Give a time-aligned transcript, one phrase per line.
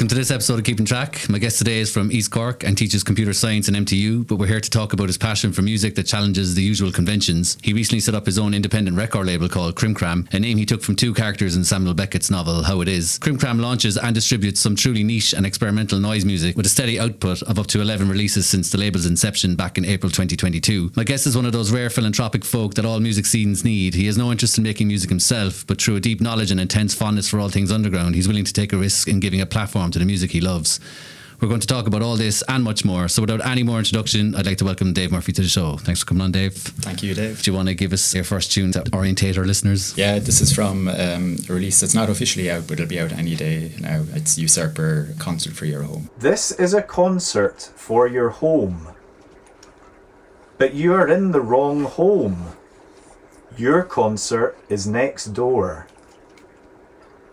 [0.00, 1.28] Welcome to this episode of Keeping Track.
[1.28, 4.46] My guest today is from East Cork and teaches computer science in MTU, but we're
[4.46, 7.58] here to talk about his passion for music that challenges the usual conventions.
[7.62, 10.80] He recently set up his own independent record label called Krimkram, a name he took
[10.80, 13.18] from two characters in Samuel Beckett's novel How It Is.
[13.18, 17.42] Krimkram launches and distributes some truly niche and experimental noise music with a steady output
[17.42, 20.92] of up to 11 releases since the label's inception back in April 2022.
[20.96, 23.92] My guest is one of those rare philanthropic folk that all music scenes need.
[23.92, 26.94] He has no interest in making music himself, but through a deep knowledge and intense
[26.94, 29.89] fondness for all things underground, he's willing to take a risk in giving a platform
[29.90, 30.80] to the music he loves.
[31.40, 33.08] We're going to talk about all this and much more.
[33.08, 35.78] So, without any more introduction, I'd like to welcome Dave Murphy to the show.
[35.78, 36.52] Thanks for coming on, Dave.
[36.52, 37.42] Thank you, Dave.
[37.42, 39.96] Do you want to give us your first tune to orientate our listeners?
[39.96, 43.12] Yeah, this is from um, a release that's not officially out, but it'll be out
[43.12, 44.04] any day now.
[44.12, 46.10] It's Usurper Concert for Your Home.
[46.18, 48.88] This is a concert for your home.
[50.58, 52.52] But you are in the wrong home.
[53.56, 55.86] Your concert is next door.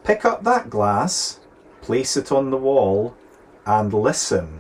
[0.05, 1.41] Pick up that glass,
[1.87, 3.15] place it on the wall,
[3.65, 4.59] and listen.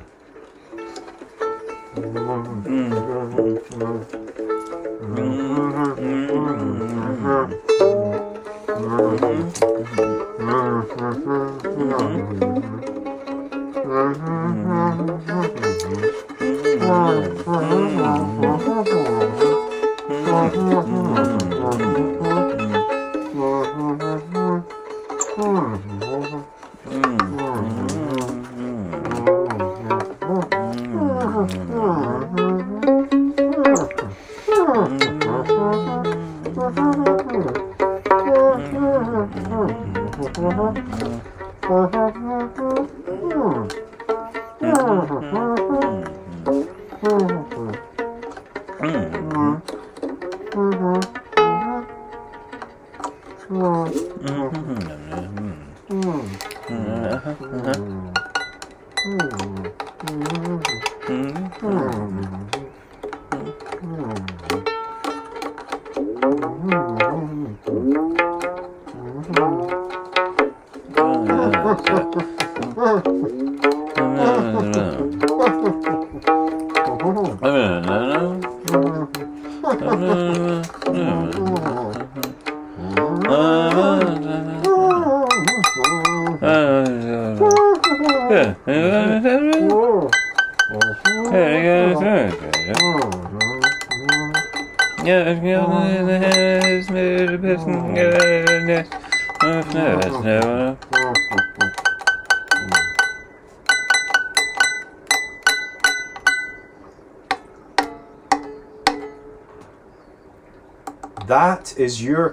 [26.89, 27.46] That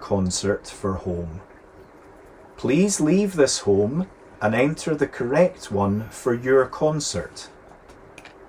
[0.04, 1.40] concert for home.
[2.58, 4.06] Please leave this home
[4.42, 7.48] and enter the correct one for your concert.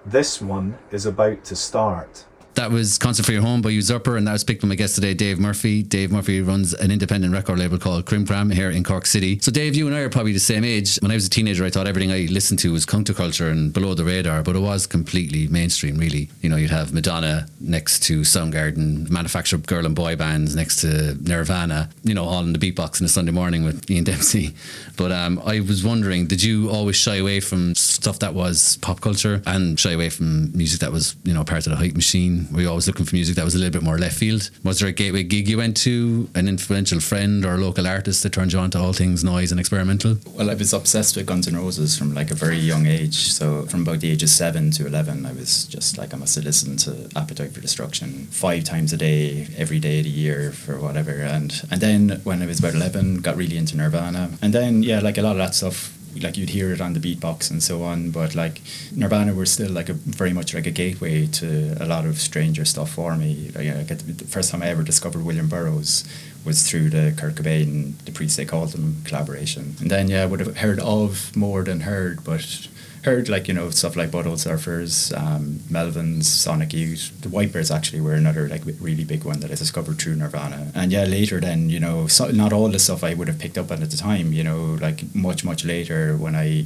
[0.05, 2.25] This one is about to start.
[2.55, 4.95] That was Concert for Your Home by Usurper, and that was picked by my guest
[4.95, 5.83] today, Dave Murphy.
[5.83, 9.39] Dave Murphy runs an independent record label called Krimkram here in Cork City.
[9.41, 10.97] So, Dave, you and I are probably the same age.
[11.01, 13.93] When I was a teenager, I thought everything I listened to was counterculture and below
[13.93, 16.29] the radar, but it was completely mainstream, really.
[16.41, 21.17] You know, you'd have Madonna next to Soundgarden, manufactured girl and boy bands next to
[21.21, 24.53] Nirvana, you know, all in the beatbox on a Sunday morning with Ian Dempsey.
[24.97, 27.74] But um, I was wondering, did you always shy away from
[28.05, 31.65] stuff that was pop culture and shy away from music that was, you know, part
[31.65, 32.47] of the hype machine?
[32.53, 34.51] Were you always looking for music that was a little bit more left field?
[34.63, 38.21] Was there a gateway gig you went to, an influential friend or a local artist
[38.21, 40.17] that turned you on to all things noise and experimental?
[40.35, 43.15] Well, I was obsessed with Guns N' Roses from like a very young age.
[43.33, 46.35] So from about the age of seven to eleven, I was just like I must
[46.35, 50.51] have listened to Appetite for Destruction five times a day, every day of the year
[50.51, 51.13] for whatever.
[51.23, 54.29] And and then when I was about eleven, got really into Nirvana.
[54.43, 56.99] And then yeah, like a lot of that stuff like you'd hear it on the
[56.99, 58.61] beatbox and so on but like
[58.93, 62.65] nirvana were still like a very much like a gateway to a lot of stranger
[62.65, 66.03] stuff for me like, I get the first time i ever discovered william burroughs
[66.45, 69.75] was through the Kurt Cobain, the Priest They Called Them collaboration.
[69.79, 72.67] And then, yeah, I would have heard of more than heard, but
[73.05, 77.11] heard like, you know, stuff like Butthole Surfers, um, Melvins, Sonic Youth.
[77.21, 80.71] The Whitebears actually were another like really big one that I discovered through Nirvana.
[80.75, 83.57] And yeah, later then, you know, so, not all the stuff I would have picked
[83.57, 86.65] up at the time, you know, like much, much later when I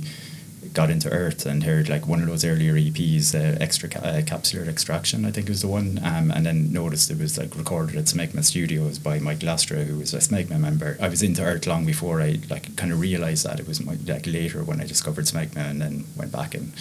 [0.74, 4.68] got into Earth and heard like one of those earlier EPs, uh, extra uh, capsular
[4.68, 8.06] extraction, I think was the one, um, and then noticed it was like recorded at
[8.06, 10.98] Smegma Studios by Mike Lastra, who was a Smegma member.
[11.02, 13.98] I was into Earth long before I like kind of realized that it was my,
[14.06, 16.74] like later when I discovered Smegma and then went back and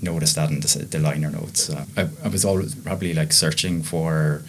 [0.00, 1.70] noticed that in the, the liner notes.
[1.70, 4.42] Uh, I, I was always probably like searching for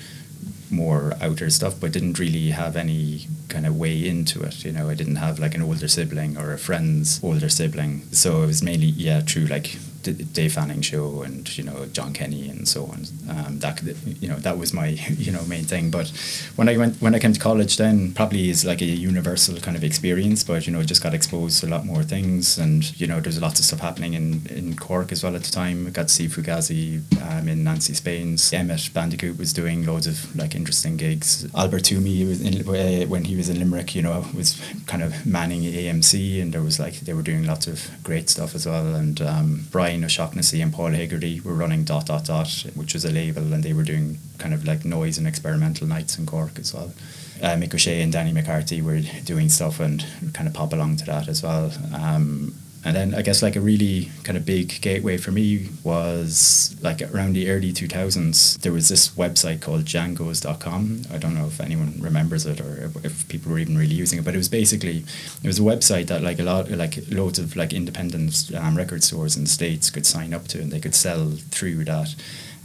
[0.71, 4.65] more outer stuff, but didn't really have any kind of way into it.
[4.65, 8.43] You know, I didn't have like an older sibling or a friend's older sibling, so
[8.43, 9.77] it was mainly yeah, through like
[10.13, 13.05] Dave Fanning show and you know John Kenny and so on.
[13.29, 13.81] Um, that
[14.21, 14.87] you know that was my
[15.17, 15.91] you know main thing.
[15.91, 16.09] But
[16.55, 19.77] when I went when I came to college, then probably is like a universal kind
[19.77, 20.43] of experience.
[20.43, 23.41] But you know just got exposed to a lot more things, and you know there's
[23.41, 25.87] lots of stuff happening in, in Cork as well at the time.
[25.87, 28.53] I got to see Fugazi um, in Nancy Spain's.
[28.53, 31.47] Emmett Bandicoot was doing loads of like interesting gigs.
[31.55, 35.25] Albert Toomey was in, uh, when he was in Limerick, you know, was kind of
[35.25, 38.95] manning AMC, and there was like they were doing lots of great stuff as well.
[38.95, 43.11] And um, Brian O'Shaughnessy and Paul Hegarty were running Dot Dot Dot, which was a
[43.11, 46.73] label, and they were doing kind of like noise and experimental nights in Cork as
[46.73, 46.93] well.
[47.41, 51.05] Uh, Mick O'Shea and Danny McCarthy were doing stuff and kind of pop along to
[51.05, 51.71] that as well.
[51.93, 56.75] Um, and then I guess like a really kind of big gateway for me was
[56.83, 61.01] like around the early 2000s, there was this website called Django's.com.
[61.11, 64.23] I don't know if anyone remembers it or if, people were even really using it,
[64.23, 65.03] but it was basically,
[65.43, 69.03] it was a website that like a lot, like loads of like independent um, record
[69.03, 72.13] stores in the States could sign up to and they could sell through that.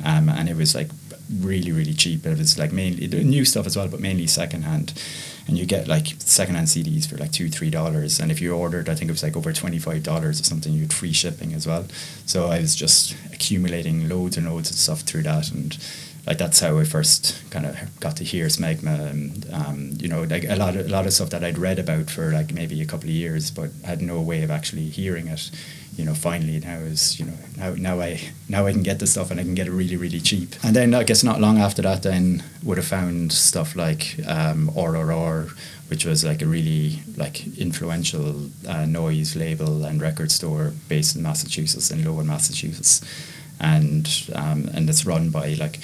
[0.05, 0.91] Um, and it was like
[1.41, 2.27] really, really cheap.
[2.27, 4.93] It was like mainly new stuff as well, but mainly secondhand
[5.51, 8.21] and you get like secondhand CDs for like two, three dollars.
[8.21, 10.73] And if you ordered, I think it was like over twenty five dollars or something,
[10.73, 11.87] you'd free shipping as well.
[12.25, 15.77] So I was just accumulating loads and loads of stuff through that, and
[16.25, 20.23] like that's how I first kind of got to hear Smegma, and um, you know,
[20.23, 22.81] like a lot of a lot of stuff that I'd read about for like maybe
[22.81, 25.51] a couple of years, but had no way of actually hearing it.
[26.01, 29.07] You know, finally now is you know now now I now I can get the
[29.07, 30.55] stuff and I can get it really really cheap.
[30.65, 34.71] And then I guess not long after that, then would have found stuff like um,
[34.71, 35.51] RRR,
[35.89, 41.23] which was like a really like influential uh, noise label and record store based in
[41.23, 43.03] Massachusetts in Lowell, Massachusetts,
[43.61, 45.81] and um, and it's run by like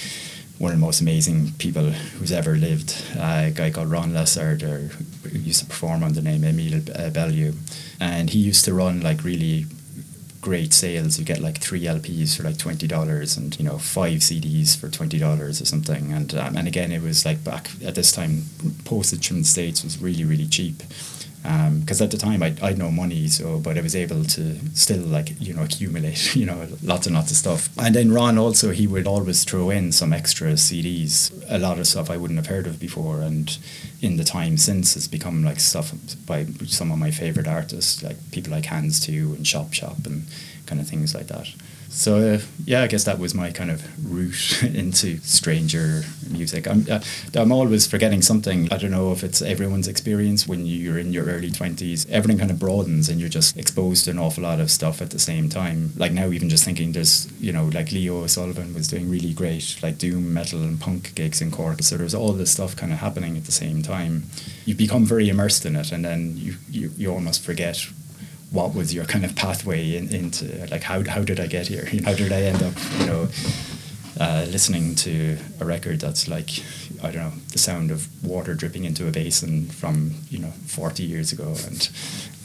[0.58, 4.62] one of the most amazing people who's ever lived, uh, a guy called Ron Lessard,
[4.62, 4.88] or
[5.28, 6.80] who used to perform under the name Emil
[7.10, 7.54] Beaulieau,
[8.00, 9.66] and he used to run like really
[10.46, 11.18] great sales.
[11.18, 14.88] You get like three LPs for like twenty dollars, and you know five CDs for
[14.88, 16.12] twenty dollars or something.
[16.12, 18.44] And um, and again, it was like back at this time,
[18.84, 20.84] postage from the states was really really cheap.
[21.46, 24.58] Um, because at the time I I'd no money, so but I was able to
[24.74, 27.68] still like you know accumulate you know lots and lots of stuff.
[27.78, 31.86] And then Ron also he would always throw in some extra CDs, a lot of
[31.86, 33.56] stuff I wouldn't have heard of before, and
[34.02, 35.92] in the time since has become like stuff
[36.26, 40.24] by some of my favorite artists, like people like Hands To and Shop Shop and
[40.66, 41.48] kind of things like that.
[41.96, 43.82] So uh, yeah, I guess that was my kind of
[44.12, 46.68] route into stranger music.
[46.68, 47.00] I'm uh,
[47.34, 48.70] I'm always forgetting something.
[48.70, 52.06] I don't know if it's everyone's experience when you're in your early twenties.
[52.10, 55.08] Everything kind of broadens and you're just exposed to an awful lot of stuff at
[55.08, 55.92] the same time.
[55.96, 59.78] Like now, even just thinking there's you know like Leo O'Sullivan was doing really great
[59.82, 61.82] like doom metal and punk gigs in Cork.
[61.82, 64.24] So there's all this stuff kind of happening at the same time.
[64.66, 67.86] You become very immersed in it, and then you you, you almost forget
[68.50, 71.86] what was your kind of pathway in, into like how how did I get here?
[72.04, 73.28] How did I end up you know
[74.18, 76.50] uh, listening to a record that's like
[77.02, 81.04] I don't know the sound of water dripping into a basin from you know forty
[81.04, 81.90] years ago and.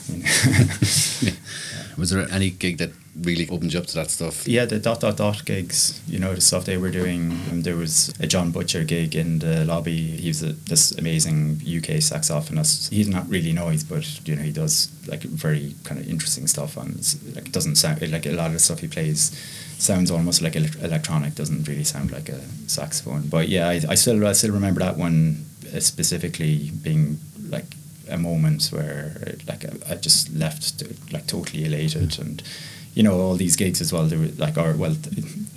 [0.09, 1.31] You know
[1.97, 4.47] Was there any gig that really opened you up to that stuff?
[4.47, 7.31] Yeah, the dot dot dot gigs, you know, the stuff they were doing.
[7.49, 9.95] Um, there was a John Butcher gig in the lobby.
[9.95, 12.89] He was a, this amazing UK saxophonist.
[12.89, 16.77] He's not really noise, but you know, he does like very kind of interesting stuff.
[16.77, 16.95] And
[17.35, 19.31] like, it doesn't sound like a lot of the stuff he plays
[19.77, 21.35] sounds almost like elec- electronic.
[21.35, 23.27] Doesn't really sound like a saxophone.
[23.27, 27.65] But yeah, I, I still I still remember that one uh, specifically being like
[28.09, 32.43] a moment where like I, I just left like totally elated and
[32.93, 34.95] you know all these gigs as well they were like or well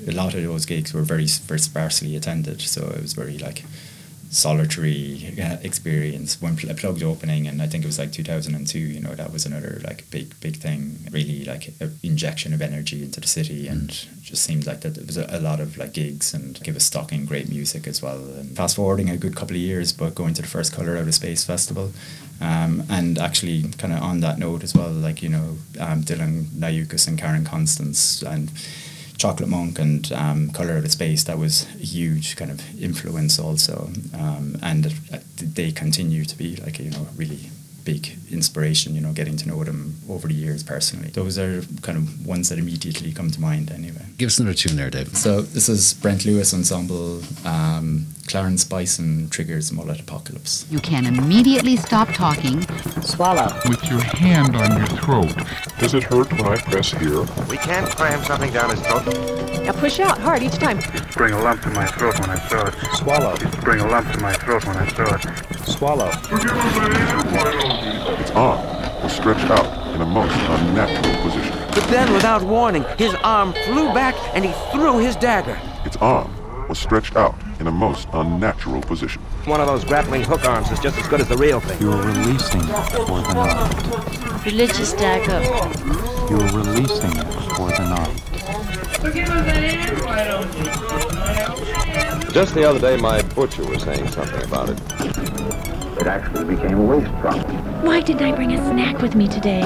[0.07, 3.65] a lot of those gigs were very very sparsely attended so it was very like
[4.35, 6.41] solitary uh, experience.
[6.41, 9.47] When pl- plugged opening and I think it was like 2002 you know that was
[9.47, 11.73] another like big big thing really like
[12.03, 15.27] injection of energy into the city and it just seemed like that there was a,
[15.31, 18.19] a lot of like gigs and give us stocking great music as well.
[18.19, 21.07] And fast forwarding a good couple of years but going to the first Color Out
[21.07, 21.93] of Space festival
[22.41, 26.47] um, and actually kind of on that note as well like you know um, Dylan
[26.47, 28.51] Nyoukis and Karen Constance and
[29.17, 33.39] Chocolate Monk and um, Color Out of Space, that was a huge kind of influence
[33.39, 33.91] also.
[34.19, 37.51] Um, and uh, they continue to be like, you know, really
[37.85, 41.09] big inspiration, you know, getting to know them over the years personally.
[41.11, 44.07] Those are kind of ones that immediately come to mind anyway.
[44.19, 45.15] Give us another tune there, Dave.
[45.17, 50.67] So this is Brent Lewis Ensemble, um, Clarence Bison triggers mullet apocalypse.
[50.71, 52.63] You can immediately stop talking.
[53.03, 53.55] Swallow.
[53.69, 55.35] with your hand on your throat.
[55.79, 57.21] Does it hurt when I press here?
[57.49, 59.07] We can't cram something down his throat.
[59.65, 60.81] Now push out hard each time.
[61.15, 62.75] bring a lump to my throat when I saw it.
[62.97, 63.37] Swallow.
[63.63, 65.67] Bring a lump to my throat when I saw it.
[65.69, 66.11] Swallow.
[68.21, 71.57] Its arm was stretched out in a most unnatural position.
[71.69, 75.59] But then, without warning, his arm flew back and he threw his dagger.
[75.85, 76.35] Its arm
[76.69, 79.23] was stretched out in a most unnatural position.
[79.45, 81.81] One of those grappling hook arms is just as good as the real thing.
[81.81, 82.67] You're releasing it
[83.07, 84.45] for the night.
[84.45, 85.43] Religious dagger.
[86.31, 88.21] You're releasing it for the night.
[92.33, 94.81] Just the other day, my butcher was saying something about it.
[96.01, 97.85] It actually became a waste problem.
[97.85, 99.63] Why didn't I bring a snack with me today?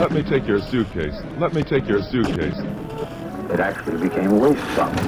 [0.00, 1.14] Let me take your suitcase.
[1.38, 2.56] Let me take your suitcase.
[3.50, 5.04] It actually became a waste problem.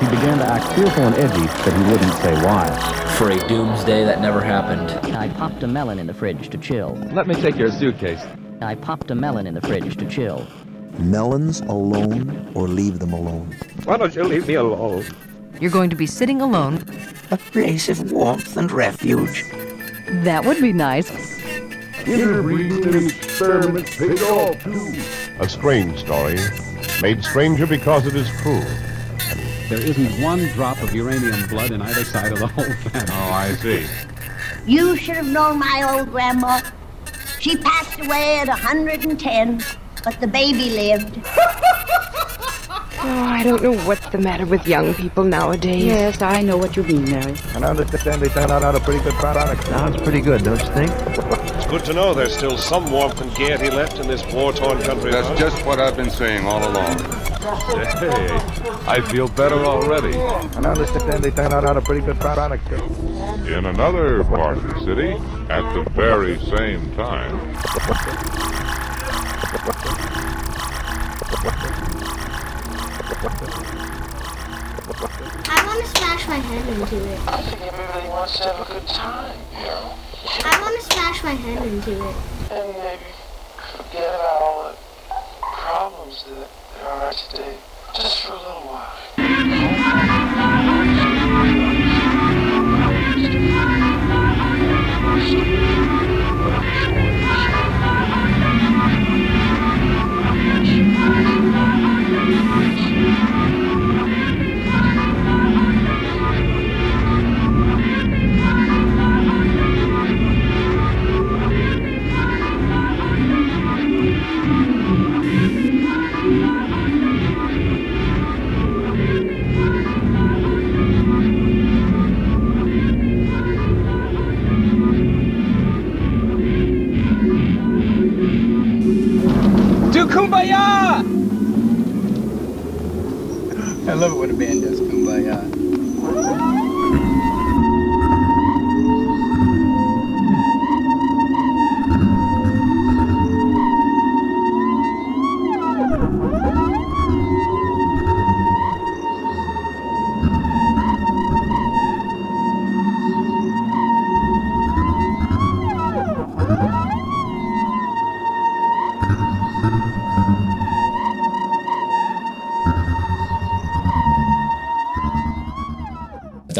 [0.00, 3.14] He began to act fearful and edgy, but he wouldn't say why.
[3.18, 4.90] For a doomsday that never happened.
[5.14, 6.94] I popped a melon in the fridge to chill.
[7.12, 8.20] Let me take your suitcase.
[8.60, 10.46] I popped a melon in the fridge to chill.
[10.98, 13.54] Melons alone or leave them alone?
[13.84, 15.04] Why don't you leave me alone?
[15.60, 16.84] You're going to be sitting alone.
[17.30, 19.44] A place of warmth and refuge.
[20.22, 21.33] That would be nice.
[25.40, 26.36] A strange story,
[27.00, 28.62] made stranger because it is true.
[29.70, 33.08] There isn't one drop of uranium blood in either side of the whole family.
[33.10, 33.86] Oh, I see.
[34.66, 36.60] You should have known my old grandma.
[37.40, 39.62] She passed away at 110,
[40.04, 41.20] but the baby lived.
[43.06, 45.84] Oh, I don't know what's the matter with young people nowadays.
[45.84, 47.34] Yes, I know what you mean, Mary.
[47.54, 49.64] And I understand they turned out a pretty good product.
[49.66, 50.90] Sounds pretty good, don't you think?
[51.54, 55.10] It's good to know there's still some warmth and gaiety left in this war-torn country.
[55.10, 56.98] That's just what I've been saying all along.
[57.44, 58.30] Hey,
[58.86, 60.16] I feel better already.
[60.56, 62.66] And I understand they turned out a pretty good product.
[62.72, 65.12] In another part of the city,
[65.50, 67.38] at the very same time.
[76.24, 77.20] Smash my hand into it.
[77.28, 79.94] I think everybody wants to have a good time, you know?
[80.44, 82.16] I want to smash my hand into it.
[82.50, 83.12] And maybe
[83.76, 84.76] forget about all the
[85.42, 87.56] problems that there are today,
[87.94, 90.33] just for a little while.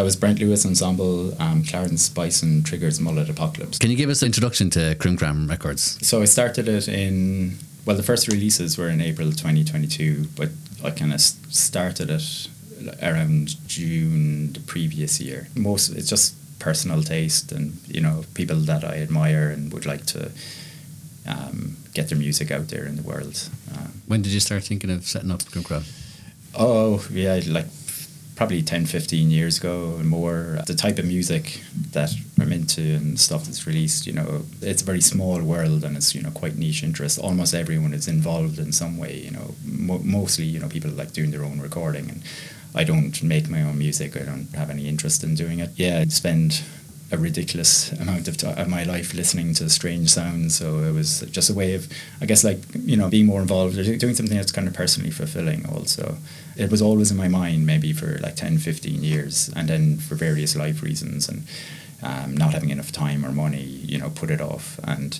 [0.04, 3.78] That was Brent Lewis Ensemble, um, Clarence Bison triggers mullet apocalypse.
[3.78, 5.96] Can you give us an introduction to Krim Kram Records?
[6.06, 7.56] So I started it in
[7.86, 10.50] well, the first releases were in April 2022, but
[10.84, 12.48] I kind of started it
[13.02, 15.48] around June the previous year.
[15.56, 20.04] Most it's just personal taste and you know people that I admire and would like
[20.08, 20.30] to
[21.26, 23.48] um, get their music out there in the world.
[23.72, 25.84] Uh, When did you start thinking of setting up Krim Kram?
[26.56, 27.66] Oh, yeah, like
[28.36, 30.58] probably 10, 15 years ago and more.
[30.66, 31.60] The type of music
[31.92, 35.96] that I'm into and stuff that's released, you know, it's a very small world and
[35.96, 37.18] it's, you know, quite niche interest.
[37.18, 41.12] Almost everyone is involved in some way, you know, mo- mostly, you know, people like
[41.12, 42.22] doing their own recording and
[42.74, 44.16] I don't make my own music.
[44.16, 45.70] I don't have any interest in doing it.
[45.76, 46.62] Yeah, I spend
[47.14, 50.56] a ridiculous amount of, time, of my life listening to strange sounds.
[50.56, 51.88] So it was just a way of,
[52.20, 55.10] I guess, like, you know, being more involved, or doing something that's kind of personally
[55.10, 56.18] fulfilling also.
[56.56, 60.14] It was always in my mind, maybe for like 10, 15 years, and then for
[60.14, 61.46] various life reasons and
[62.02, 64.78] um, not having enough time or money, you know, put it off.
[64.84, 65.18] And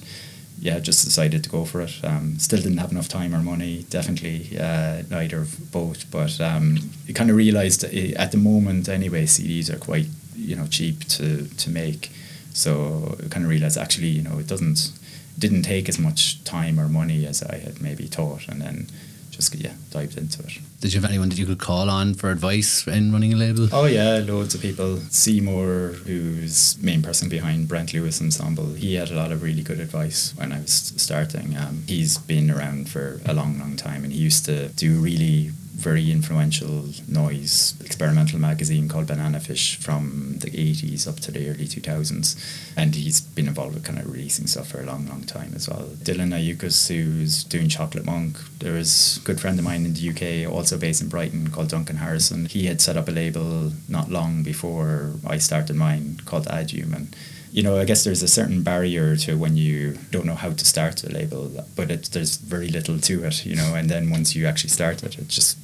[0.59, 1.95] yeah, just decided to go for it.
[2.05, 6.11] Um, still didn't have enough time or money, definitely uh, neither of both.
[6.11, 10.07] But um, you kind of realised at the moment, anyway, CDs are quite
[10.45, 12.11] you know cheap to to make.
[12.53, 14.93] So I kind of realised actually, you know, it doesn't
[15.39, 18.87] didn't take as much time or money as I had maybe thought, and then
[19.31, 20.59] just yeah dived into it.
[20.81, 23.69] Did you have anyone that you could call on for advice in running a label?
[23.73, 24.99] Oh yeah, loads of people.
[25.11, 29.81] Seymour, who's main person behind Brent Lewis Ensemble, he had a lot of really good
[29.81, 31.57] advice when I was starting.
[31.57, 35.51] Um, he's been around for a long, long time, and he used to do really
[35.75, 41.67] very influential noise experimental magazine called Banana Fish from the 80s up to the early
[41.67, 42.37] 2000s.
[42.77, 45.69] And he's been involved with kind of releasing stuff for a long, long time as
[45.69, 45.89] well.
[46.03, 50.11] Dylan Nyoukis, who's doing Chocolate Monk, there was a good friend of mine in the
[50.11, 52.47] UK, also based in Brighton, called Duncan Harrison.
[52.47, 56.95] He had set up a label not long before I started mine called Adium.
[56.95, 57.17] And
[57.55, 60.65] you know, I guess there's a certain barrier to when you don't know how to
[60.65, 64.35] start a label, but it, there's very little to it, you know, and then once
[64.35, 65.57] you actually start it, it just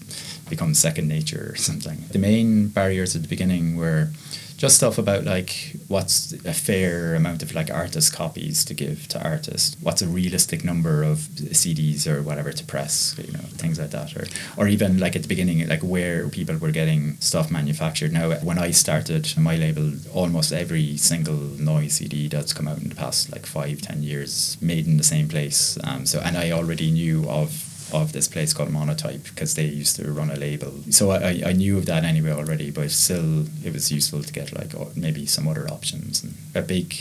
[0.49, 2.05] becomes second nature or something.
[2.13, 4.11] The main barriers at the beginning were
[4.61, 9.19] just stuff about like what's a fair amount of like artist copies to give to
[9.25, 9.75] artists.
[9.81, 11.17] What's a realistic number of
[11.61, 14.14] cds or whatever to press you know things like that.
[14.14, 14.26] Or
[14.59, 18.12] or even like at the beginning like where people were getting stuff manufactured.
[18.12, 21.40] Now when i started my label almost every single
[21.73, 25.11] noise cd that's come out in the past like five ten years made in the
[25.14, 25.79] same place.
[25.85, 29.97] Um, so and i already knew of of this place called Monotype because they used
[29.97, 30.73] to run a label.
[30.91, 34.53] So I, I knew of that anyway already, but still it was useful to get
[34.53, 36.23] like maybe some other options.
[36.23, 36.95] And a big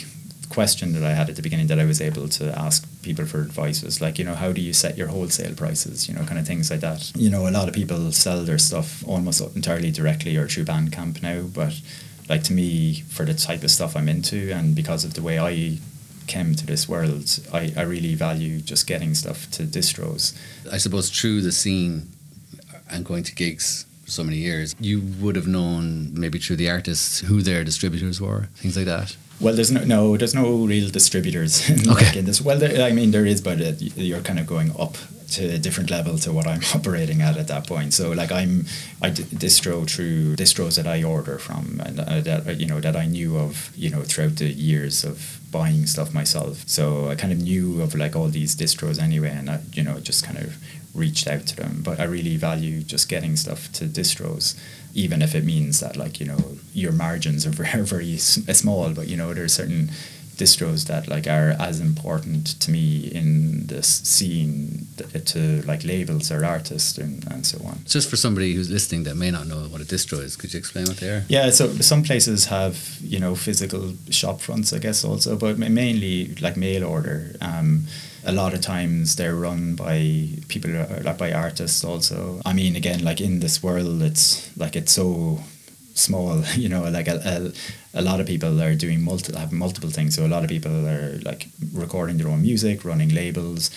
[0.50, 3.40] question that I had at the beginning that I was able to ask people for
[3.40, 6.08] advice was like, you know, how do you set your wholesale prices?
[6.08, 7.12] You know, kind of things like that.
[7.16, 11.22] You know, a lot of people sell their stuff almost entirely directly or through Bandcamp
[11.22, 11.80] now, but
[12.28, 15.38] like to me, for the type of stuff I'm into and because of the way
[15.38, 15.78] I
[16.26, 20.36] came to this world, I, I really value just getting stuff to distros.
[20.72, 22.10] I suppose through the scene
[22.90, 26.70] and going to gigs for so many years, you would have known maybe through the
[26.70, 29.16] artists who their distributors were, things like that.
[29.40, 32.04] Well, there's no, no there's no real distributors in, okay.
[32.06, 32.40] like in this.
[32.42, 34.96] Well, there, I mean, there is, but it, you're kind of going up
[35.30, 37.94] to a different level to what I'm operating at at that point.
[37.94, 38.66] So like I'm
[39.02, 42.96] I d- distro through distros that I order from and uh, that you know that
[42.96, 46.64] I knew of you know throughout the years of buying stuff myself.
[46.66, 50.00] So I kind of knew of like all these distros anyway, and I you know
[50.00, 50.56] just kind of
[50.94, 51.82] reached out to them.
[51.82, 54.58] But I really value just getting stuff to distros,
[54.94, 58.90] even if it means that like you know your margins are very very small.
[58.90, 59.90] But you know there's certain
[60.40, 64.86] distros that like are as important to me in this scene
[65.26, 67.78] to like labels or artists and, and so on.
[67.84, 70.58] Just for somebody who's listening that may not know what a distro is, could you
[70.58, 71.24] explain what they are?
[71.28, 76.34] Yeah, so some places have you know physical shop fronts, I guess also, but mainly
[76.40, 77.36] like mail order.
[77.40, 77.86] Um,
[78.24, 80.70] a lot of times they're run by people
[81.02, 82.40] like by artists also.
[82.44, 85.40] I mean, again, like in this world, it's like it's so
[85.94, 87.52] small you know like a, a,
[87.94, 90.14] a lot of people are doing multi have multiple things.
[90.14, 93.70] So a lot of people are like recording their own music running labels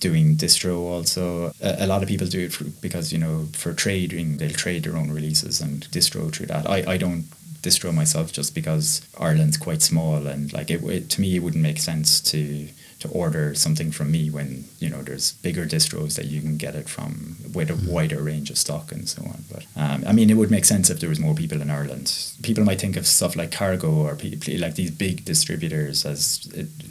[0.00, 1.52] doing distro also.
[1.60, 4.84] A, a lot of people do it for, because you know for trading they'll trade
[4.84, 6.68] their own releases and distro through that.
[6.68, 7.24] I, I don't
[7.62, 11.62] distro myself just because Ireland's quite small and like it, it to me it wouldn't
[11.62, 12.68] make sense to
[13.06, 16.74] to order something from me when you know there's bigger distros that you can get
[16.74, 17.92] it from with a mm-hmm.
[17.92, 19.44] wider range of stock and so on.
[19.52, 22.12] But um, I mean, it would make sense if there was more people in Ireland.
[22.42, 26.48] People might think of stuff like Cargo or people like these big distributors as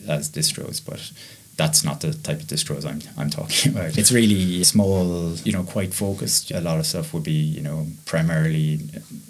[0.08, 1.12] as distros, but
[1.58, 3.98] that's not the type of distros I'm, I'm talking about.
[3.98, 6.52] It's really small, you know, quite focused.
[6.52, 8.80] A lot of stuff would be, you know, primarily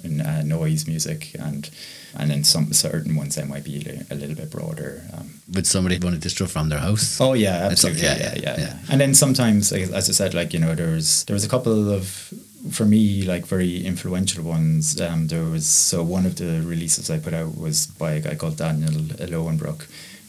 [0.04, 1.70] in uh, noise music and
[2.18, 5.04] and then some certain ones that might be a little bit broader.
[5.14, 7.20] Um, Would somebody want a distro from their house?
[7.20, 8.04] Oh yeah, absolutely.
[8.04, 11.34] Yeah yeah, yeah, yeah, And then sometimes, as I said, like you know, there's there
[11.34, 12.34] was a couple of
[12.72, 15.00] for me like very influential ones.
[15.00, 18.36] Um, there was so one of the releases I put out was by a guy
[18.36, 19.86] called Daniel Löwenbrück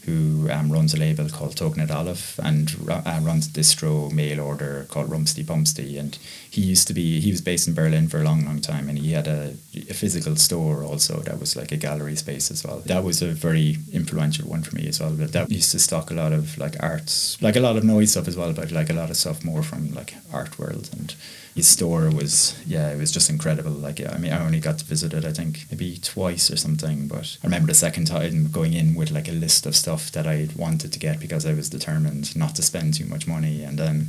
[0.07, 4.85] who um, runs a label called Tochnit Aleph and uh, runs a distro mail order
[4.89, 5.99] called Rumpsti Pumpsti.
[5.99, 6.17] And
[6.57, 8.97] he used to be, he was based in Berlin for a long, long time and
[8.97, 12.79] he had a, a, physical store also that was like a gallery space as well.
[12.79, 15.11] That was a very influential one for me as well.
[15.11, 18.09] But that used to stock a lot of like arts, like a lot of noise
[18.11, 21.13] stuff as well, but like a lot of stuff more from like art world and
[21.53, 24.85] his store was yeah it was just incredible like i mean i only got to
[24.85, 28.73] visit it i think maybe twice or something but i remember the second time going
[28.73, 31.67] in with like a list of stuff that i wanted to get because i was
[31.67, 34.05] determined not to spend too much money and then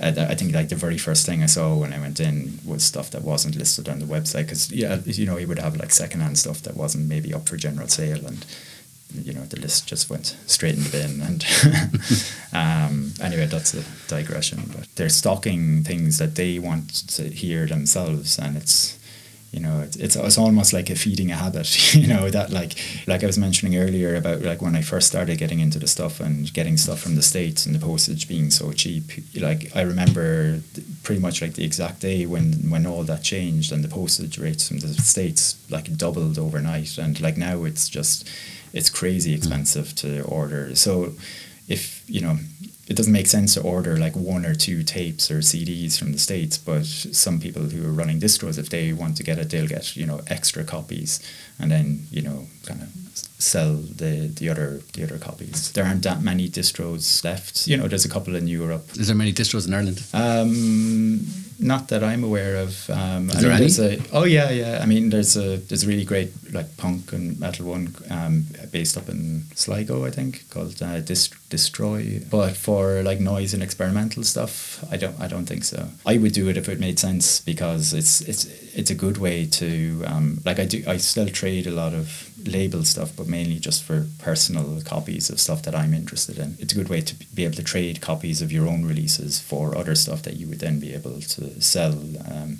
[0.00, 3.10] I think like the very first thing I saw when I went in was stuff
[3.10, 6.38] that wasn't listed on the website because yeah you know he would have like secondhand
[6.38, 8.44] stuff that wasn't maybe up for general sale and
[9.22, 11.20] you know the list just went straight in the bin.
[11.20, 11.44] And
[12.52, 14.70] um, anyway, that's a digression.
[14.74, 18.98] But they're stocking things that they want to hear themselves, and it's
[19.54, 21.68] you know it's, it's it's almost like a feeding a habit
[22.02, 22.72] you know that like
[23.06, 26.20] like I was mentioning earlier about like when I first started getting into the stuff
[26.20, 29.04] and getting stuff from the states and the postage being so cheap
[29.40, 30.60] like I remember
[31.02, 34.68] pretty much like the exact day when when all that changed and the postage rates
[34.68, 36.98] from the states like doubled overnight.
[36.98, 38.28] And like now it's just
[38.72, 40.74] it's crazy expensive to order.
[40.74, 41.12] So
[41.68, 42.36] if you know
[42.86, 46.18] it doesn't make sense to order like one or two tapes or CDs from the
[46.18, 49.66] states, but some people who are running distros, if they want to get it, they'll
[49.66, 51.20] get you know extra copies,
[51.58, 52.88] and then you know kind of
[53.38, 55.72] sell the the other the other copies.
[55.72, 57.66] There aren't that many distros left.
[57.66, 58.86] You know, there's a couple in Europe.
[58.96, 60.02] Is there many distros in Ireland?
[60.12, 61.26] Um,
[61.58, 62.88] not that I'm aware of.
[62.90, 63.70] Um, Is I there mean, any?
[63.70, 64.80] there's a- oh yeah, yeah.
[64.82, 68.96] I mean, there's a there's a really great like punk and metal one um, based
[68.96, 72.20] up in Sligo, I think, called uh, Dist- Destroy.
[72.30, 75.88] But for like noise and experimental stuff, I don't I don't think so.
[76.06, 79.46] I would do it if it made sense because it's it's it's a good way
[79.46, 83.58] to um, like I do I still trade a lot of label stuff, but mainly
[83.58, 86.56] just for personal copies of stuff that I'm interested in.
[86.58, 89.76] It's a good way to be able to trade copies of your own releases for
[89.76, 91.98] other stuff that you would then be able to sell.
[92.30, 92.58] Um,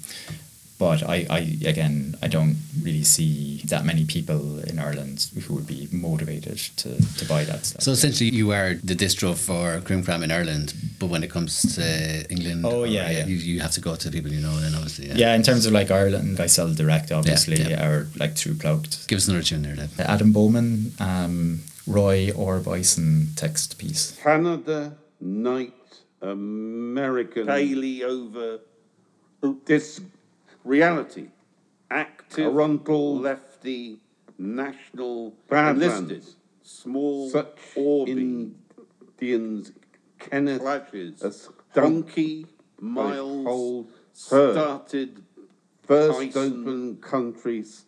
[0.79, 5.67] but I, I again I don't really see that many people in Ireland who would
[5.67, 7.83] be motivated to, to buy that stuff.
[7.83, 11.75] So essentially, you are the distro for Krim Kram in Ireland, but when it comes
[11.77, 13.27] to England, Oh, yeah, yeah.
[13.27, 15.09] You, you have to go to people you know, then obviously.
[15.09, 15.15] Yeah.
[15.17, 17.87] yeah, in terms of like Ireland, I sell direct, obviously, yeah.
[17.87, 19.07] or like through Plugged.
[19.09, 20.01] Give us another tune there, Dave.
[20.01, 24.19] Adam Bowman, um, Roy or Bison text piece.
[24.23, 25.73] Canada, night,
[26.23, 28.61] American, daily over
[29.67, 30.01] this
[30.65, 31.29] reality,
[31.91, 33.99] active, Toronto, lefty,
[34.39, 36.25] national, enlisted,
[36.63, 39.73] small, such Indians,
[40.19, 42.47] Kenneth, clashes, donkey,
[42.81, 45.23] miles, started,
[45.83, 47.85] first open countries,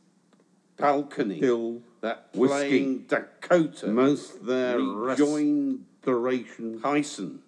[0.76, 7.40] balcony, hill, that playing Dakota, most there rejoined duration, Hyson,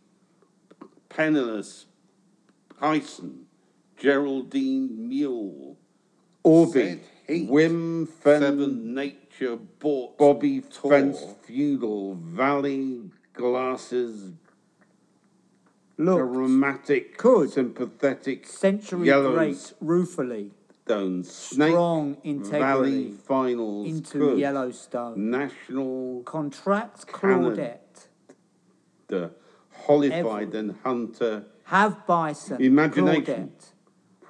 [1.09, 1.87] penniless,
[2.81, 3.48] Hyson,
[3.99, 5.77] Geraldine Mule,
[6.45, 14.33] Orbit, Wim Fen, Seven Nature Bought, Bobby Fence Feudal, Valley Glasses,
[15.97, 20.53] Look, dramatic, could, sympathetic, century yellows, great ruefully,
[20.85, 27.57] Stone, Snake, strong Valley integrity Finals, into could, Yellowstone, National contract Canada.
[27.57, 28.07] Claudette,
[29.09, 29.31] the
[29.87, 33.25] Hollified and Hunter, have bison, Imagination.
[33.25, 33.73] Claudette,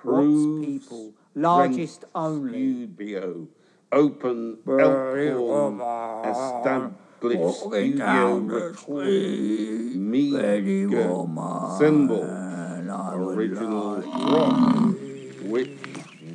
[0.03, 3.49] Proves people, largest only, Studio,
[3.91, 6.25] Open Very Elkhorn, warm.
[6.31, 14.95] Established Walking Studio down the Record, very Meager warm, Symbol, and I would Original Rock,
[15.43, 15.79] which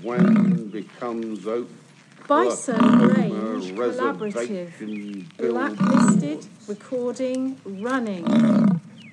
[0.01, 1.77] when becomes open.
[2.27, 8.25] Bison Range Collaborative, Blacklisted, recording, running.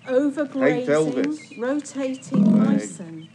[0.06, 3.28] Overgrazing, rotating bison.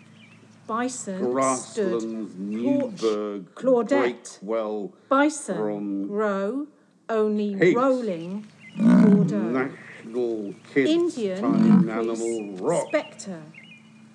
[0.68, 1.32] Bison stood.
[1.32, 4.40] Grasslands, Newburgh, Claudette.
[4.42, 6.68] Well, Bison from grow,
[7.10, 7.76] only Pigs.
[7.76, 8.48] rolling.
[8.78, 9.38] Bordeaux.
[9.38, 13.42] National Kids Indian Time Animal Rock, Spectre.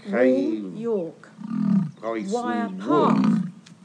[0.04, 1.28] Cave, Wall York.
[2.02, 3.26] Bison Wire Wood, Park.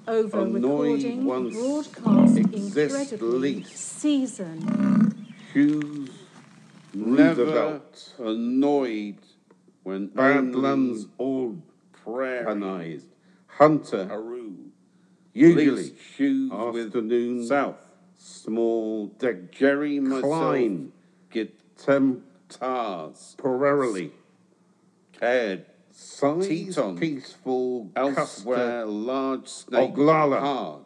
[0.07, 3.39] Over recording, once broadcast exist incredibly.
[3.55, 3.75] least.
[3.75, 5.25] Season.
[5.53, 6.09] Hughes,
[6.93, 9.17] Roosevelt, annoyed
[9.83, 11.61] when Badlands old
[12.05, 13.05] prayerized.
[13.47, 14.53] Hunter, Haru,
[15.33, 15.93] usually.
[16.15, 17.45] Shoes afternoon.
[17.45, 17.77] South,
[18.17, 20.91] small deck, Jerry Klein,
[21.31, 24.11] get temptars, temporarily,
[25.17, 30.85] cared, size, Teton, peaceful, elsewhere, large snake, Oglala, hard.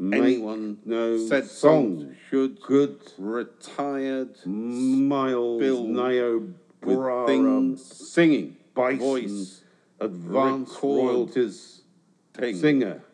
[0.00, 2.16] Anyone knows said song.
[2.28, 3.00] should good.
[3.16, 7.26] retired miles Bill Niobrara.
[7.26, 8.56] things singing.
[8.74, 9.63] Voice
[10.00, 11.82] advanced royalties.
[12.36, 13.04] Singer.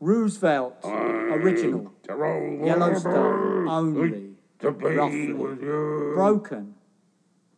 [0.00, 4.30] Roosevelt, original, Yellowstone, only,
[4.62, 6.74] roughly, broken,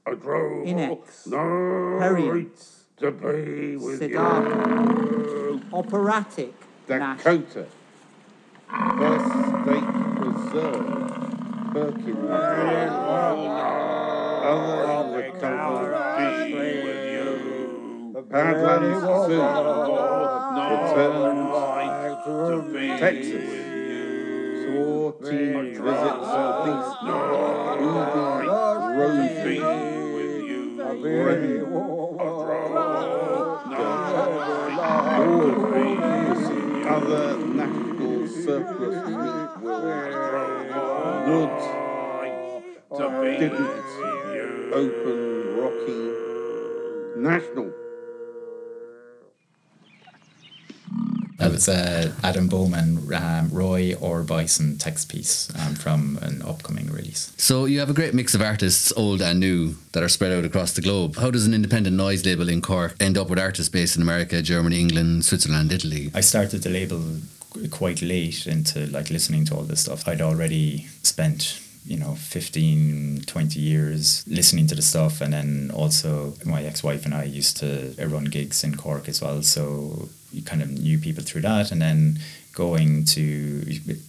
[0.05, 0.67] I drove.
[0.67, 2.47] Inex, Perrier,
[3.97, 6.55] Siddhartha, operatic,
[6.89, 7.67] Nash, Dakota
[8.99, 9.27] first
[9.63, 11.21] state preserve.
[11.73, 12.31] Perkins
[14.47, 15.95] other recovered
[18.31, 19.53] Badlands soon
[20.71, 21.51] returns
[22.25, 22.37] to
[22.99, 23.51] Texas
[24.65, 26.95] Sorting visits at least
[27.81, 28.47] Ruby,
[28.99, 29.61] Rosie,
[31.01, 31.65] Brenda,
[36.87, 39.85] other national surplus meat will
[41.27, 41.59] would
[43.39, 45.19] didn't open
[45.57, 46.03] Rocky
[47.17, 47.84] National.
[51.45, 56.91] That was uh, Adam Bowman, um, Roy or Bison text piece um, from an upcoming
[56.91, 57.33] release.
[57.37, 60.45] So you have a great mix of artists, old and new, that are spread out
[60.45, 61.17] across the globe.
[61.17, 64.41] How does an independent noise label in Cork end up with artists based in America,
[64.43, 66.11] Germany, England, Switzerland, Italy?
[66.15, 67.03] I started the label
[67.71, 70.09] quite late into like listening to all this stuff.
[70.09, 75.21] I'd already spent you know 15 20 years listening to the stuff.
[75.21, 79.43] And then also my ex-wife and I used to run gigs in Cork as well.
[79.43, 81.71] So you kind of knew people through that.
[81.71, 82.19] And then
[82.55, 83.63] going to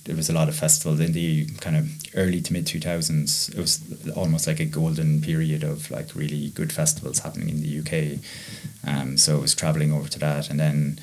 [0.06, 3.58] there was a lot of festivals in the kind of early to mid 2000s it
[3.58, 3.82] was
[4.16, 8.22] almost like a golden period of like really good festivals happening in the UK
[8.86, 10.50] um, so I was traveling over to that.
[10.50, 11.00] And then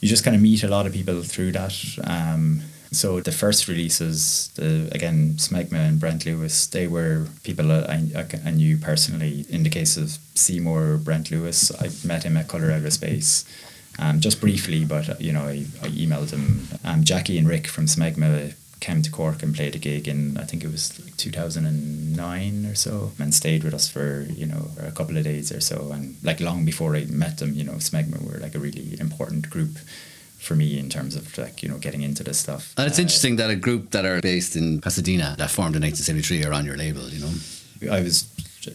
[0.00, 1.74] you just kind of meet a lot of people through that.
[2.04, 8.02] Um, so the first releases, the, again, Smegma and Brent Lewis, they were people I,
[8.16, 9.44] I, I knew personally.
[9.50, 13.44] In the case of Seymour Brent Lewis, I met him at Colour Out of Space,
[13.98, 16.68] um, just briefly, but uh, you know I, I emailed him.
[16.84, 20.44] Um, Jackie and Rick from Smegma came to Cork and played a gig in I
[20.44, 24.92] think it was like 2009 or so and stayed with us for you know a
[24.92, 28.22] couple of days or so and like long before I met them you know Smegma
[28.22, 29.78] were like a really important group
[30.38, 32.72] for me in terms of like you know getting into this stuff.
[32.76, 35.82] And it's uh, interesting that a group that are based in Pasadena that formed in
[35.82, 37.08] 1973 are on your label.
[37.08, 38.26] You know, I was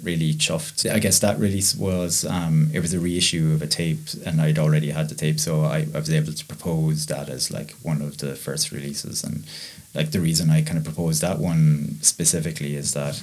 [0.02, 0.90] really chuffed.
[0.92, 4.60] I guess that release was um, it was a reissue of a tape, and I'd
[4.60, 8.02] already had the tape, so I, I was able to propose that as like one
[8.02, 9.24] of the first releases.
[9.24, 9.44] And
[9.94, 13.22] like the reason I kind of proposed that one specifically is that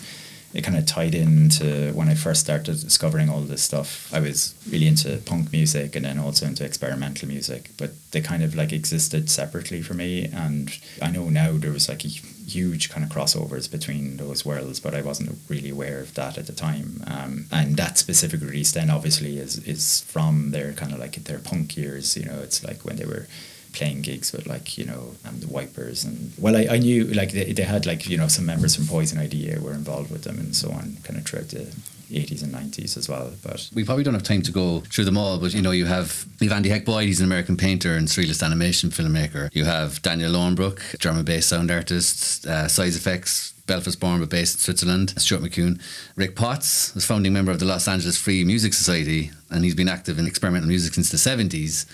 [0.52, 4.12] it kind of tied into when I first started discovering all this stuff.
[4.12, 8.42] I was really into punk music and then also into experimental music, but they kind
[8.42, 10.26] of like existed separately for me.
[10.26, 14.80] And I know now there was like a huge kind of crossovers between those worlds,
[14.80, 17.04] but I wasn't really aware of that at the time.
[17.06, 21.38] Um, and that specific release then obviously is is from their kind of like their
[21.38, 22.16] punk years.
[22.16, 23.28] You know, it's like when they were
[23.72, 27.32] playing gigs with like you know um, the Wipers and well I, I knew like
[27.32, 30.38] they, they had like you know some members from Poison Idea were involved with them
[30.38, 31.72] and so on kind of throughout the
[32.10, 35.16] 80s and 90s as well but we probably don't have time to go through them
[35.16, 37.94] all but you know you have you have Andy Heck Boyd he's an American painter
[37.94, 43.54] and surrealist animation filmmaker you have Daniel Löwenbrück German based sound artist uh, Size Effects
[43.70, 45.14] Belfast born but based in Switzerland.
[45.16, 45.80] Stuart McCune.
[46.16, 49.88] Rick Potts was founding member of the Los Angeles Free Music Society and he's been
[49.88, 51.86] active in experimental music since the 70s.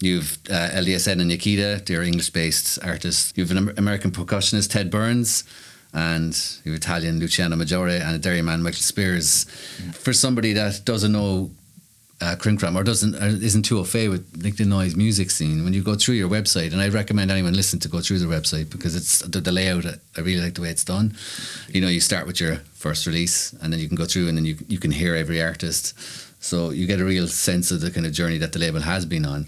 [0.00, 3.32] You've uh, LDSN and Nikita, they're English based artists.
[3.36, 5.44] You've an American percussionist, Ted Byrnes,
[5.92, 9.46] and you've Italian Luciano Maggiore and a Derry man, Michael Spears.
[9.78, 9.94] Mm.
[9.94, 11.50] For somebody that doesn't know
[12.20, 12.36] uh,
[12.74, 15.82] or doesn't or isn't too au fait with like the noise music scene, when you
[15.82, 18.96] go through your website, and I recommend anyone listen to go through the website because
[18.96, 19.86] it's the, the layout.
[19.86, 21.16] I really like the way it's done.
[21.68, 24.36] You know, you start with your first release, and then you can go through, and
[24.36, 25.94] then you you can hear every artist,
[26.42, 29.06] so you get a real sense of the kind of journey that the label has
[29.06, 29.46] been on.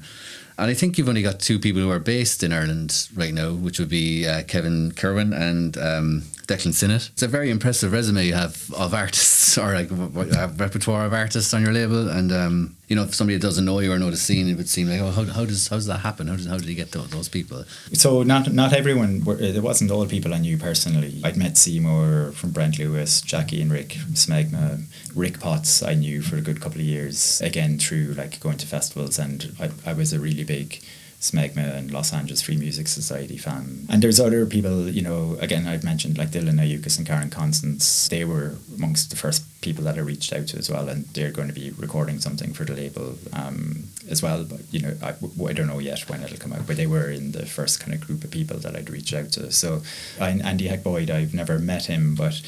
[0.60, 3.52] And I think you've only got two people who are based in Ireland right now,
[3.52, 7.10] which would be uh, Kevin Kerwin and um, Declan Sinnott.
[7.12, 11.54] It's a very impressive resume you have of artists or like a repertoire of artists
[11.54, 12.08] on your label.
[12.08, 14.68] And um, you know, if somebody doesn't know you or know the scene, it would
[14.68, 16.26] seem like, oh, how, how does how does that happen?
[16.26, 17.64] How does how did you get those, people?
[17.92, 19.24] So not not everyone.
[19.24, 21.20] Were, there wasn't all people I knew personally.
[21.22, 24.82] I'd met Seymour from Brent Lewis, Jackie and Rick from Smegma,
[25.14, 25.84] Rick Potts.
[25.84, 27.40] I knew for a good couple of years.
[27.40, 30.82] Again through like going to festivals, and I, I was a really big
[31.20, 33.86] Smegma and Los Angeles Free Music Society fan.
[33.90, 38.08] And there's other people, you know, again, I've mentioned like Dylan Nyoukis and Karen Constance.
[38.08, 41.30] They were amongst the first people that I reached out to as well, and they're
[41.30, 44.44] going to be recording something for the label um, as well.
[44.44, 47.10] But, you know, I, I don't know yet when it'll come out, but they were
[47.10, 49.52] in the first kind of group of people that I'd reached out to.
[49.52, 49.82] So,
[50.18, 52.40] Andy Heck Boyd, I've never met him, but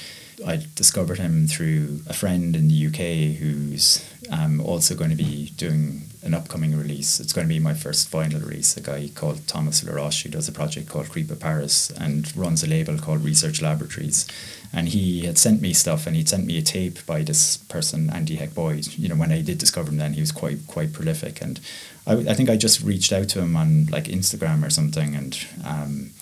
[0.47, 5.53] I discovered him through a friend in the UK who's um, also going to be
[5.57, 7.21] doing an upcoming release.
[7.21, 8.77] It's going to be my first vinyl release.
[8.77, 12.69] A guy called Thomas Laroche who does a project called Creepa Paris and runs a
[12.69, 14.27] label called Research Laboratories.
[14.73, 18.09] And he had sent me stuff, and he'd sent me a tape by this person,
[18.09, 18.89] Andy Heck Boyd.
[18.97, 21.61] You know, when I did discover him, then he was quite quite prolific, and
[22.07, 25.47] I, I think I just reached out to him on like Instagram or something, and
[25.67, 26.13] um,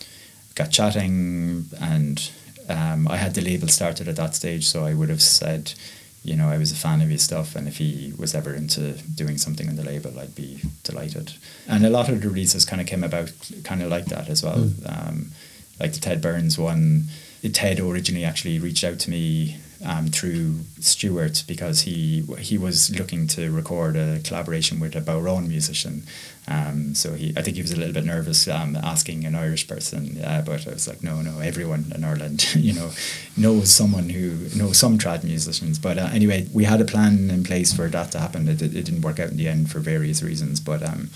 [0.56, 2.28] got chatting, and
[2.70, 5.74] um, I had the label started at that stage, so I would have said
[6.22, 8.92] you know, I was a fan of his stuff, and if he was ever into
[9.14, 11.32] doing something on the label, I'd be delighted.
[11.66, 13.32] And a lot of the releases kind of came about
[13.64, 14.58] kind of like that as well.
[14.58, 15.08] Mm.
[15.08, 15.30] Um,
[15.78, 17.04] like the Ted Byrnes one.
[17.52, 23.26] Ted originally actually reached out to me um, through Stuart because he he was looking
[23.28, 26.02] to record a collaboration with a bodhrán musician.
[26.50, 29.68] Um, so he, I think he was a little bit nervous um, asking an Irish
[29.68, 32.90] person, uh, but I was like, no, no, everyone in Ireland, you know,
[33.36, 35.78] knows someone who knows some trad musicians.
[35.78, 38.48] But uh, anyway, we had a plan in place for that to happen.
[38.48, 40.82] It, it didn't work out in the end for various reasons, but.
[40.82, 41.10] Um,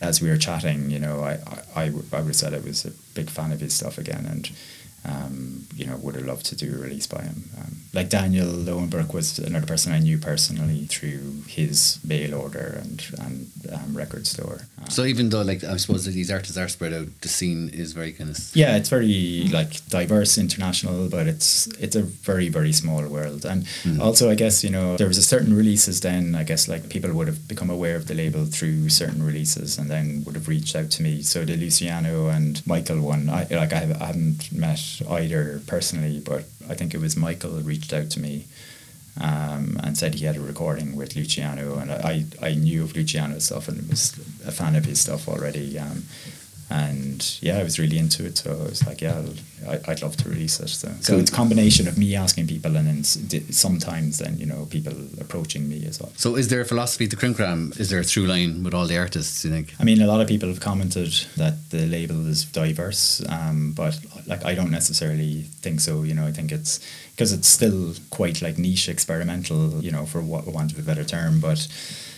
[0.00, 1.38] as we were chatting, you know, I,
[1.76, 4.50] I, I, would said I was a big fan of his stuff again, and
[5.04, 7.44] um, you know, would have loved to do a release by him.
[7.58, 13.04] Um, like Daniel Löwenbrück was another person I knew personally through his mail order and
[13.18, 14.60] and um, record store.
[14.78, 17.68] Um, So even though, like, I suppose that these artists are spread out, the scene
[17.70, 18.38] is very kind of.
[18.54, 23.44] yeah, it's very like diverse, international, but it's it's a very very small world.
[23.44, 23.66] And
[24.00, 26.00] also, I guess you know there was a certain releases.
[26.00, 29.78] Then I guess like people would have become aware of the label through certain releases,
[29.78, 31.22] and then would have reached out to me.
[31.22, 36.20] So the Luciano and Michael one, I like I, have, I haven't met either personally,
[36.20, 38.46] but I think it was Michael reached out to me.
[39.20, 43.44] Um, and said he had a recording with Luciano, and I, I knew of Luciano's
[43.44, 44.14] stuff and was
[44.46, 45.78] a fan of his stuff already.
[45.78, 46.04] Um,
[46.72, 48.38] and yeah, I was really into it.
[48.38, 50.68] So I was like, yeah, I'll, I, I'd love to release it.
[50.68, 54.66] So, so it's a combination of me asking people and then sometimes then, you know,
[54.70, 56.12] people approaching me as well.
[56.16, 57.78] So is there a philosophy to Krim Kram?
[57.78, 59.74] Is there a through line with all the artists, you think?
[59.78, 63.98] I mean, a lot of people have commented that the label is diverse, um, but
[64.26, 66.04] like I don't necessarily think so.
[66.04, 66.80] You know, I think it's
[67.10, 69.84] because it's still quite like niche, experimental.
[69.84, 71.40] You know, for what want of a better term.
[71.40, 71.68] But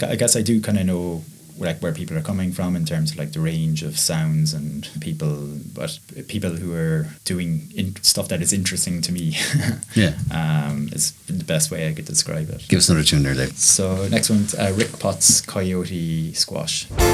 [0.01, 1.25] I guess I do kind of know
[1.59, 4.89] like where people are coming from in terms of like the range of sounds and
[5.01, 9.37] people, but people who are doing in- stuff that is interesting to me.
[9.95, 12.67] yeah, um, is the best way I could describe it.
[12.69, 13.57] Give us another tune there, Dave.
[13.57, 16.91] So next one's uh, Rick Potts Coyote Squash.
[16.91, 16.99] and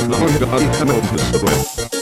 [0.00, 2.01] the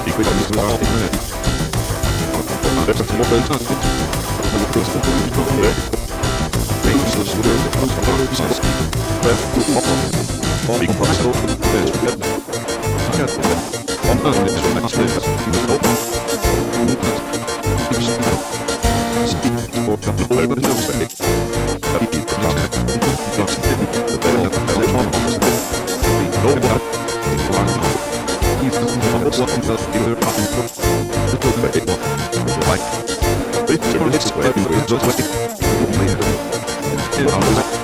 [0.04, 0.34] Ik niet
[5.60, 5.97] waar ik
[6.88, 8.88] Faces within the house of our existence.
[9.20, 10.08] Breath to follow.
[10.64, 12.16] Falling from the there's red.
[13.04, 13.92] Forget the left.
[14.08, 15.20] On earth is from upstairs.
[15.20, 15.76] You know.
[16.88, 17.18] Movement.
[17.92, 18.40] Extend.
[19.28, 21.04] Speak for the word no say.
[21.92, 22.72] Happy to contact.
[23.36, 25.60] Just in the bell of the telephone on the step.
[26.16, 26.80] We know what.
[27.36, 27.92] It's one now.
[28.64, 30.72] He's the one that's walking the other up and through.
[31.28, 31.84] The good way.
[31.84, 32.84] The light.
[33.68, 34.48] It's a little way.
[34.80, 36.37] It's a way.
[37.18, 37.77] Two.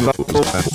[0.00, 0.69] Tudo.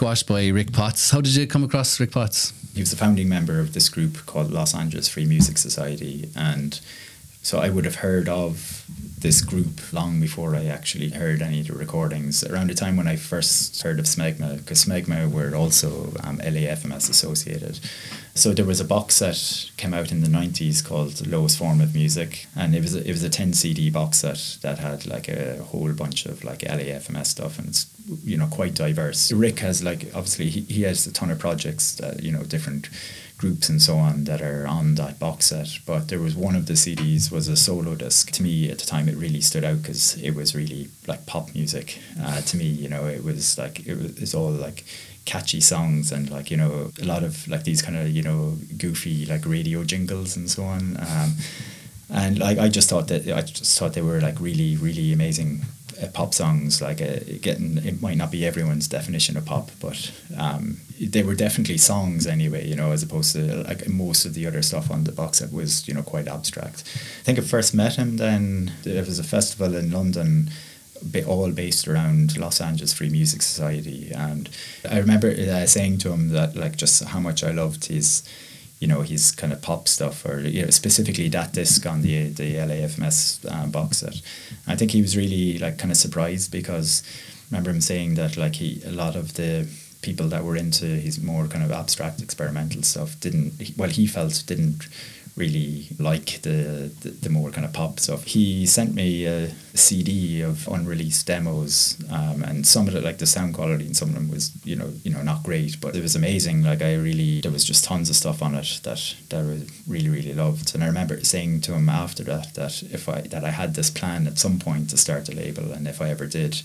[0.00, 1.10] Was Coyote Squash by Rick Potts.
[1.10, 2.52] How did you come across Rick Potts?
[2.74, 6.80] He was the founding member of this group called Los Angeles Free Music Society, and
[7.42, 8.84] so I would have heard of
[9.18, 12.44] this group long before I actually heard any of the recordings.
[12.44, 17.10] Around the time when I first heard of Smegma, because Smegma were also um, LAFMS
[17.10, 17.80] associated.
[18.40, 21.94] So there was a box set came out in the nineties called Lowest Form of
[21.94, 25.28] Music, and it was a, it was a ten CD box set that had like
[25.28, 27.84] a whole bunch of like LAFMS stuff, and it's
[28.24, 29.30] you know quite diverse.
[29.30, 32.88] Rick has like obviously he, he has a ton of projects that you know different
[33.36, 35.68] groups and so on that are on that box set.
[35.84, 38.30] But there was one of the CDs was a solo disc.
[38.30, 41.54] To me at the time, it really stood out because it was really like pop
[41.54, 41.98] music.
[42.18, 44.84] Uh, to me, you know, it was like it was it's all like
[45.24, 48.56] catchy songs and like you know a lot of like these kind of you know
[48.76, 50.96] goofy like radio jingles and so on.
[50.98, 51.36] Um,
[52.12, 55.62] and like I just thought that I just thought they were like really really amazing
[56.02, 60.10] uh, pop songs like uh, getting it might not be everyone's definition of pop but
[60.36, 64.46] um, they were definitely songs anyway you know as opposed to like most of the
[64.46, 66.82] other stuff on the box set was you know quite abstract
[67.20, 70.50] I think I first met him then there was a festival in London
[71.26, 74.48] all based around Los Angeles Free Music Society and
[74.88, 78.22] I remember uh, saying to him that like just how much I loved his
[78.80, 82.30] you know his kind of pop stuff or you know specifically that disc on the
[82.30, 84.20] the LAFMS uh, box set.
[84.66, 88.36] I think he was really like kind of surprised because I remember him saying that
[88.36, 89.68] like he a lot of the
[90.02, 94.42] people that were into his more kind of abstract experimental stuff didn't well he felt
[94.46, 94.88] didn't
[95.36, 98.24] really like the, the, the more kind of pop stuff.
[98.24, 103.26] He sent me a CD of unreleased demos, um, and some of it, like the
[103.26, 106.02] sound quality, and some of them was you know you know not great, but it
[106.02, 106.62] was amazing.
[106.62, 110.08] Like I really there was just tons of stuff on it that that I really
[110.08, 113.50] really loved, and I remember saying to him after that that if I that I
[113.50, 116.62] had this plan at some point to start a label, and if I ever did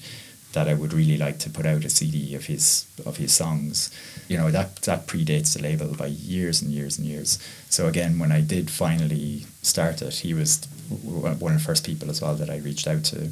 [0.56, 3.91] that I would really like to put out a CD of his of his songs.
[4.28, 7.38] You know that that predates the label by years and years and years.
[7.70, 12.10] So again, when I did finally start it, he was one of the first people
[12.10, 13.32] as well that I reached out to,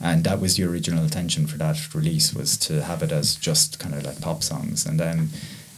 [0.00, 3.78] and that was the original intention for that release was to have it as just
[3.78, 5.28] kind of like pop songs, and then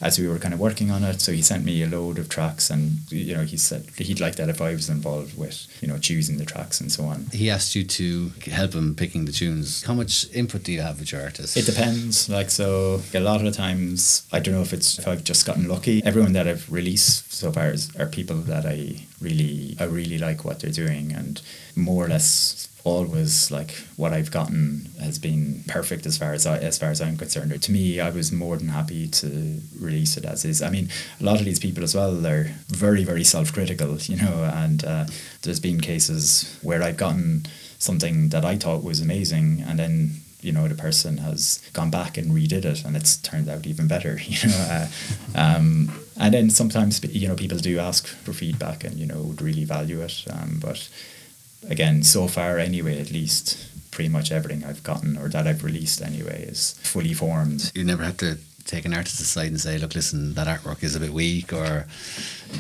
[0.00, 1.20] as we were kind of working on it.
[1.20, 4.36] So he sent me a load of tracks, and you know he said he'd like
[4.36, 7.26] that if I was involved with you know choosing the tracks and so on.
[7.32, 9.82] He asked you to help him picking the tunes.
[9.84, 11.56] How much input do you have with your artist?
[11.56, 12.28] It depends.
[12.28, 15.46] Like so, a lot of the times I don't know if it's if I've just
[15.46, 16.02] gotten lucky.
[16.04, 20.44] Everyone that I've released so far is, are people that I really I really like
[20.44, 21.40] what they're doing, and
[21.74, 26.58] more or less always like what I've gotten has been perfect as far as I,
[26.58, 27.60] as far as I'm concerned.
[27.60, 30.62] To me, I was more than happy to release it as is.
[30.62, 30.88] I mean,
[31.20, 34.84] a lot of these people as well, they're very very self critical, you know, and
[34.84, 35.06] uh,
[35.42, 37.46] there's been cases where I've gotten
[37.78, 42.16] something that I thought was amazing, and then you know the person has gone back
[42.16, 44.66] and redid it, and it's turned out even better, you know.
[44.70, 44.86] Uh,
[45.34, 49.42] um, and then sometimes you know people do ask for feedback, and you know would
[49.42, 50.88] really value it, um, but
[51.68, 56.02] again, so far anyway, at least pretty much everything I've gotten or that I've released
[56.02, 57.72] anyway is fully formed.
[57.74, 60.94] You never had to take an artist aside and say, look, listen, that artwork is
[60.94, 61.86] a bit weak or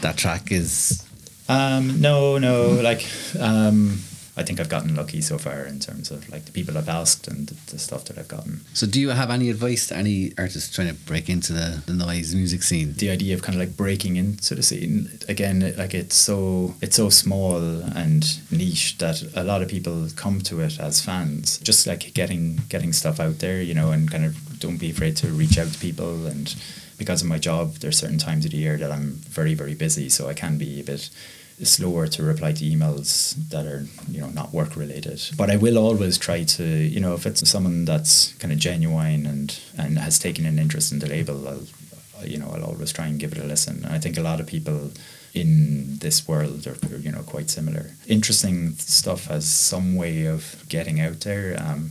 [0.00, 1.04] that track is.
[1.48, 3.06] Um, no, no, like
[3.38, 3.98] um,
[4.38, 7.26] I think I've gotten lucky so far in terms of like the people I've asked
[7.26, 8.60] and the, the stuff that I've gotten.
[8.74, 11.94] So, do you have any advice to any artists trying to break into the, the
[11.94, 12.92] noise music scene?
[12.94, 16.96] The idea of kind of like breaking into the scene again, like it's so it's
[16.96, 21.58] so small and niche that a lot of people come to it as fans.
[21.58, 25.16] Just like getting getting stuff out there, you know, and kind of don't be afraid
[25.16, 26.54] to reach out to people and
[26.98, 30.08] because of my job, there's certain times of the year that I'm very, very busy,
[30.08, 31.10] so I can be a bit
[31.64, 35.78] slower to reply to emails that are you know not work related but i will
[35.78, 40.18] always try to you know if it's someone that's kind of genuine and and has
[40.18, 41.62] taken an interest in the label i'll
[42.24, 43.84] you know, I'll always try and give it a listen.
[43.84, 44.90] And I think a lot of people
[45.34, 47.90] in this world are, you know, quite similar.
[48.08, 51.56] Interesting stuff has some way of getting out there.
[51.60, 51.90] Um,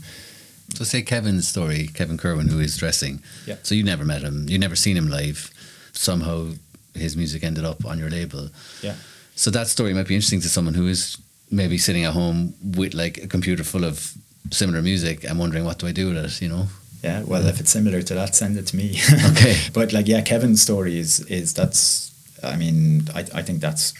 [0.73, 3.21] So say Kevin's story, Kevin Kerwin, who is dressing.
[3.45, 3.57] Yeah.
[3.61, 5.51] So you never met him, you never seen him live.
[5.93, 6.53] Somehow
[6.95, 8.49] his music ended up on your label.
[8.81, 8.95] yeah.
[9.35, 11.17] So that story might be interesting to someone who is
[11.51, 14.13] maybe sitting at home with like a computer full of
[14.51, 16.67] similar music and wondering what do I do with it, you know?
[17.03, 18.97] Yeah, well, if it's similar to that, send it to me.
[19.31, 19.57] Okay.
[19.73, 22.11] but like, yeah, Kevin's story is is that's.
[22.43, 23.93] I mean, I I think that's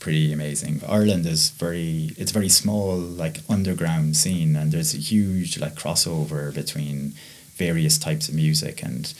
[0.00, 0.82] pretty amazing.
[0.88, 6.52] Ireland is very it's very small like underground scene, and there's a huge like crossover
[6.52, 7.12] between
[7.56, 9.12] various types of music, and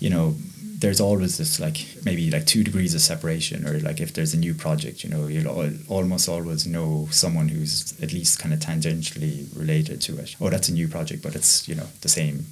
[0.00, 0.34] you know.
[0.78, 4.38] There's always this like maybe like two degrees of separation, or like if there's a
[4.38, 8.60] new project, you know, you'll al- almost always know someone who's at least kind of
[8.60, 10.36] tangentially related to it.
[10.40, 12.46] Oh, that's a new project, but it's you know the same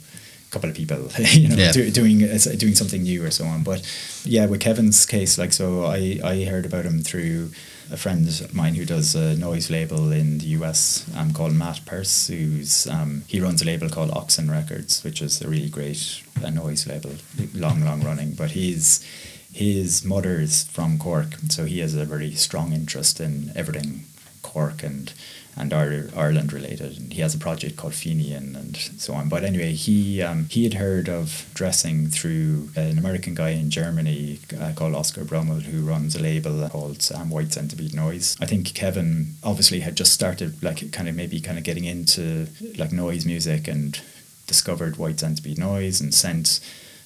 [0.50, 1.72] couple of people, you know, Yeah.
[1.72, 3.62] do, doing it's- doing something new or so on.
[3.62, 3.82] But
[4.24, 7.50] yeah, with Kevin's case, like so, I I heard about him through
[7.94, 11.80] a friend of mine who does a noise label in the US um, called Matt
[11.86, 16.20] Purse, who's um, he runs a label called Oxen Records, which is a really great
[16.44, 17.12] uh, noise label,
[17.54, 18.32] long long running.
[18.32, 19.06] But he's
[19.52, 24.06] his mother's from Cork, so he has a very strong interest in everything
[24.42, 25.12] Cork and
[25.56, 26.98] and Ire- Ireland related.
[26.98, 29.28] And he has a project called Fenian and so on.
[29.28, 34.40] But anyway, he um, he had heard of dressing through an American guy in Germany
[34.60, 38.36] uh, called Oscar Brummel, who runs a label called um, White Centipede Noise.
[38.40, 42.48] I think Kevin obviously had just started like kind of maybe kind of getting into
[42.76, 44.00] like noise music and
[44.46, 46.60] discovered White Centipede Noise and sent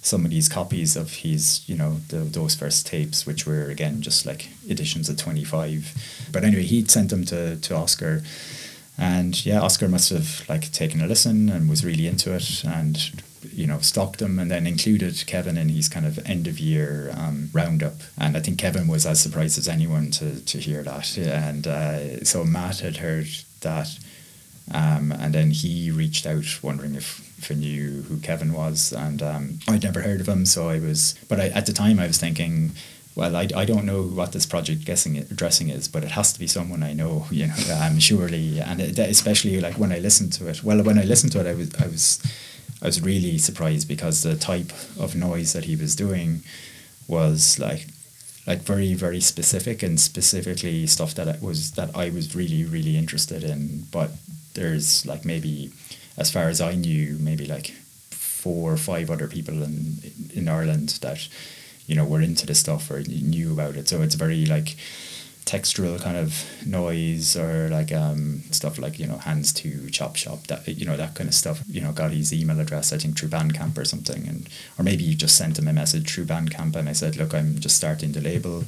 [0.08, 4.00] some of these copies of his, you know, the, those first tapes, which were again
[4.00, 6.28] just like editions of 25.
[6.32, 8.22] But anyway, he'd sent them to, to Oscar.
[8.96, 12.96] And yeah, Oscar must have like taken a listen and was really into it and,
[13.52, 17.12] you know, stocked them and then included Kevin in his kind of end of year
[17.16, 17.94] um, roundup.
[18.18, 21.16] And I think Kevin was as surprised as anyone to, to hear that.
[21.16, 23.28] And uh, so Matt had heard
[23.60, 23.98] that.
[24.72, 29.22] Um, and then he reached out wondering if, if I knew who Kevin was, and
[29.22, 30.44] um, I'd never heard of him.
[30.44, 32.72] So I was, but I, at the time I was thinking,
[33.14, 36.32] well, I, I don't know what this project guessing it, dressing is, but it has
[36.32, 39.98] to be someone I know, you know, um, surely, and it, especially like when I
[39.98, 40.62] listened to it.
[40.62, 42.20] Well, when I listened to it, I was I was
[42.82, 46.42] I was really surprised because the type of noise that he was doing
[47.08, 47.86] was like
[48.46, 53.42] like very very specific and specifically stuff that was that I was really really interested
[53.44, 54.10] in but
[54.54, 55.70] there's like maybe
[56.18, 57.68] as far as I knew maybe like
[58.10, 59.98] four or five other people in
[60.34, 61.28] in Ireland that
[61.86, 63.88] you know were into this stuff or knew about it.
[63.88, 64.76] So it's very like
[65.48, 70.46] textural kind of noise or like um, stuff like you know hands to chop shop
[70.48, 71.62] that you know that kind of stuff.
[71.66, 74.28] You know got his email address I think through Bandcamp or something.
[74.28, 74.48] And
[74.78, 77.58] or maybe you just sent him a message through Bandcamp and I said look I'm
[77.60, 78.64] just starting the label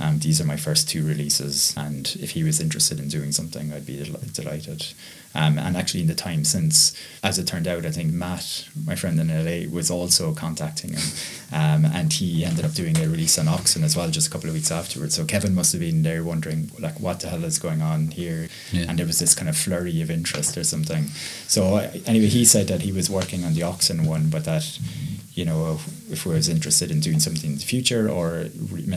[0.00, 3.72] um, these are my first two releases and if he was interested in doing something
[3.72, 4.86] I'd be del- delighted.
[5.32, 6.92] Um, and actually in the time since
[7.22, 11.02] as it turned out I think Matt my friend in LA was also contacting him.
[11.52, 14.48] Um, and he ended up doing a release on Oxen as well just a couple
[14.48, 15.14] of weeks afterwards.
[15.14, 18.48] So Kevin must have been there wondering like what the hell is going on here?
[18.72, 18.86] Yeah.
[18.88, 21.06] and there was this kind of flurry of interest or something.
[21.46, 24.78] So I, anyway he said that he was working on the Oxen one but that
[25.40, 25.58] you know
[26.14, 28.28] if we was interested in doing something in the future or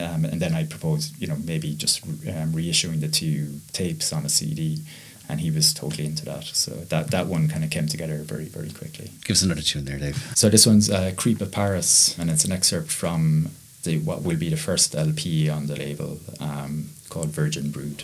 [0.04, 3.38] um, and then I proposed you know maybe just um, reissuing the two
[3.80, 4.64] tapes on a CD
[5.30, 8.48] and he was totally into that so that that one kind of came together very
[8.58, 10.18] very quickly Give us another tune there, Dave.
[10.36, 13.24] so this one's uh, Creep of Paris, and it's an excerpt from
[13.84, 16.12] the what will be the first LP on the label
[16.50, 16.74] um,
[17.10, 18.04] called Virgin Brood.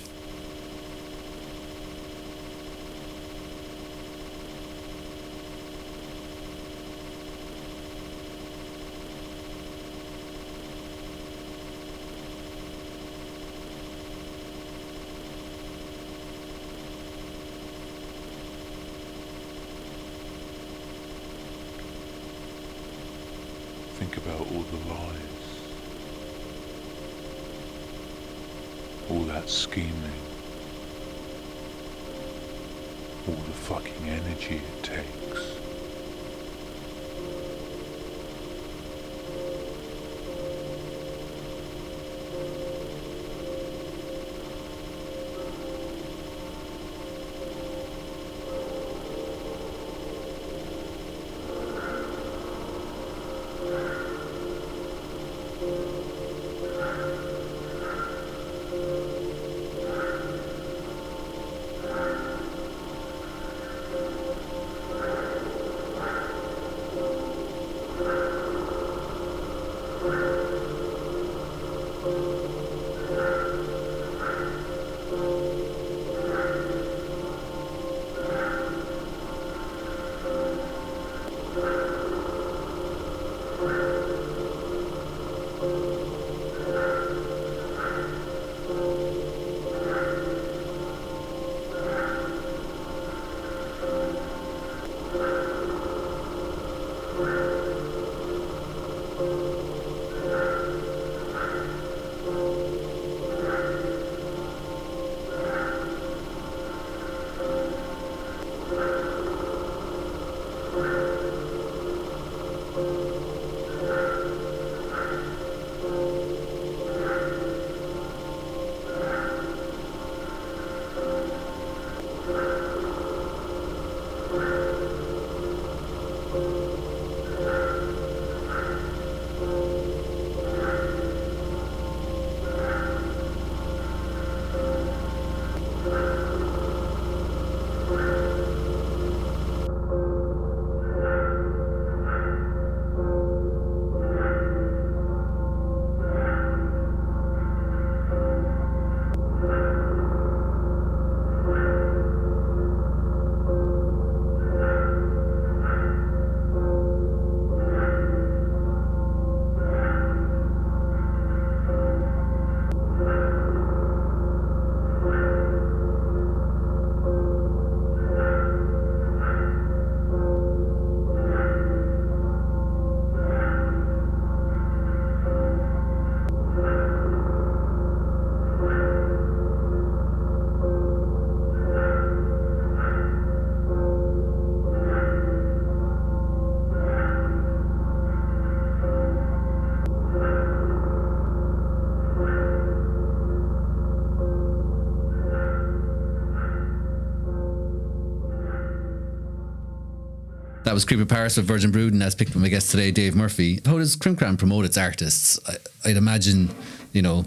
[200.69, 203.15] That was Creepy Paris with Virgin Brood, and that's picked up my guest today, Dave
[203.15, 203.59] Murphy.
[203.65, 205.39] How does Krim Kram promote its artists?
[205.47, 205.55] I,
[205.89, 206.47] I'd imagine,
[206.93, 207.25] you know,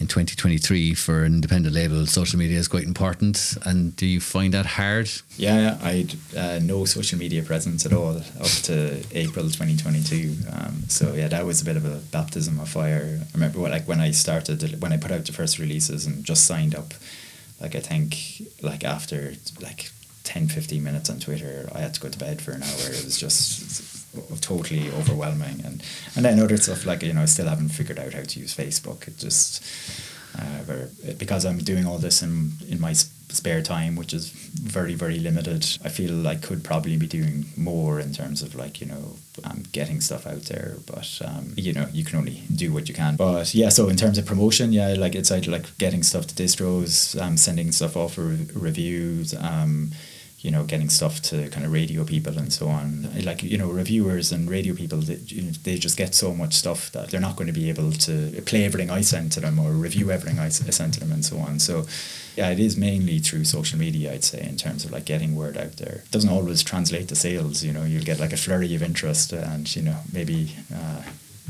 [0.00, 3.58] in 2023 for an independent label, social media is quite important.
[3.66, 5.10] And do you find that hard?
[5.36, 10.36] Yeah, I had uh, no social media presence at all up to April 2022.
[10.50, 13.20] Um, so yeah, that was a bit of a baptism of fire.
[13.20, 16.24] I remember what, like when I started, when I put out the first releases and
[16.24, 16.94] just signed up,
[17.60, 18.16] like I think
[18.62, 19.90] like after like
[20.26, 22.88] 10, 15 minutes on Twitter, I had to go to bed for an hour.
[22.88, 25.62] It was just totally overwhelming.
[25.64, 25.82] And,
[26.16, 28.54] and then other stuff like, you know, I still haven't figured out how to use
[28.54, 29.06] Facebook.
[29.06, 29.62] It just,
[30.36, 35.18] uh, because I'm doing all this in, in my spare time, which is very, very
[35.18, 39.16] limited, I feel I could probably be doing more in terms of like, you know,
[39.44, 40.76] um, getting stuff out there.
[40.86, 43.16] But, um, you know, you can only do what you can.
[43.16, 46.34] But yeah, so in terms of promotion, yeah, like it's either like getting stuff to
[46.34, 49.92] distros, um, sending stuff off for re- reviews, um,
[50.46, 53.10] you know, getting stuff to kind of radio people and so on.
[53.24, 56.54] Like, you know, reviewers and radio people, they, you know, they just get so much
[56.54, 59.58] stuff that they're not going to be able to play everything I send to them
[59.58, 61.58] or review everything I send to them and so on.
[61.58, 61.86] So,
[62.36, 65.56] yeah, it is mainly through social media, I'd say, in terms of like getting word
[65.58, 66.02] out there.
[66.04, 69.32] It doesn't always translate to sales, you know, you'll get like a flurry of interest
[69.32, 71.02] and, you know, maybe uh,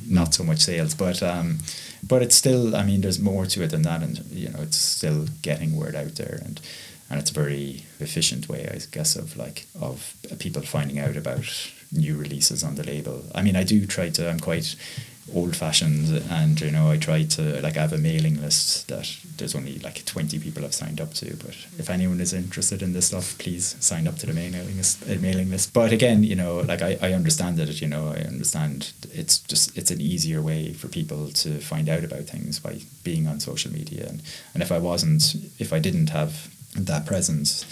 [0.08, 1.58] not so much sales, but um,
[2.02, 4.78] but it's still, I mean, there's more to it than that, and you know, it's
[4.78, 6.60] still getting word out there, and
[7.08, 11.44] and it's a very efficient way, I guess, of like of people finding out about
[11.92, 13.24] new releases on the label.
[13.34, 14.28] I mean, I do try to.
[14.28, 14.76] I'm quite
[15.34, 19.10] old fashioned and you know I try to like I have a mailing list that
[19.36, 22.92] there's only like 20 people I've signed up to but if anyone is interested in
[22.92, 26.36] this stuff please sign up to the mailing list, uh, mailing list but again you
[26.36, 30.40] know like I, I understand it you know I understand it's just it's an easier
[30.40, 34.22] way for people to find out about things by being on social media and,
[34.54, 37.64] and if I wasn't if I didn't have that presence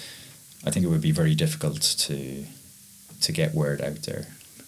[0.67, 2.45] I think it would be very difficult to
[3.21, 4.27] to get word out there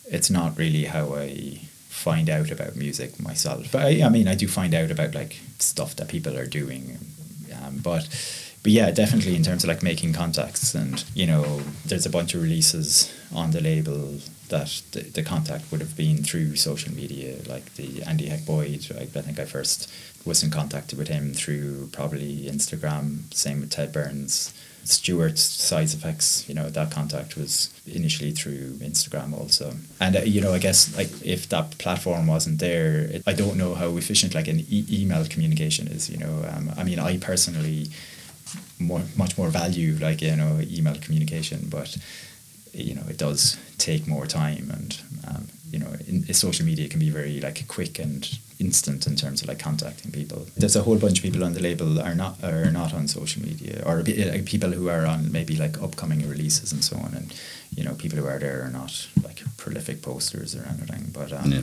[0.09, 3.75] it's not really how I find out about music myself.
[3.75, 6.99] I, I mean, I do find out about like stuff that people are doing,
[7.61, 8.09] um, but
[8.63, 12.35] but yeah, definitely in terms of like making contacts and you know, there's a bunch
[12.35, 17.37] of releases on the label that the, the contact would have been through social media,
[17.49, 18.87] like the Andy Heck Boyd.
[18.97, 19.91] I, I think I first
[20.27, 23.33] was in contact with him through probably Instagram.
[23.33, 24.53] Same with Ted Byrnes.
[24.85, 29.75] Stuart's size effects, you know, that contact was initially through Instagram also.
[30.01, 33.57] And, uh, you know, I guess like if that platform wasn't there, it, I don't
[33.57, 36.45] know how efficient like an e- email communication is, you know.
[36.53, 37.89] Um, I mean, I personally
[38.79, 41.97] more, much more value like, you know, email communication, but,
[42.73, 47.01] you know, it does take more time and, um, you know, in, social media can
[47.01, 50.47] be very like quick and instant in terms of like contacting people.
[50.57, 53.43] There's a whole bunch of people on the label are not are not on social
[53.43, 57.35] media, or uh, people who are on maybe like upcoming releases and so on, and
[57.77, 61.11] you know people who are there are not like prolific posters or anything.
[61.13, 61.63] But um, Yeah.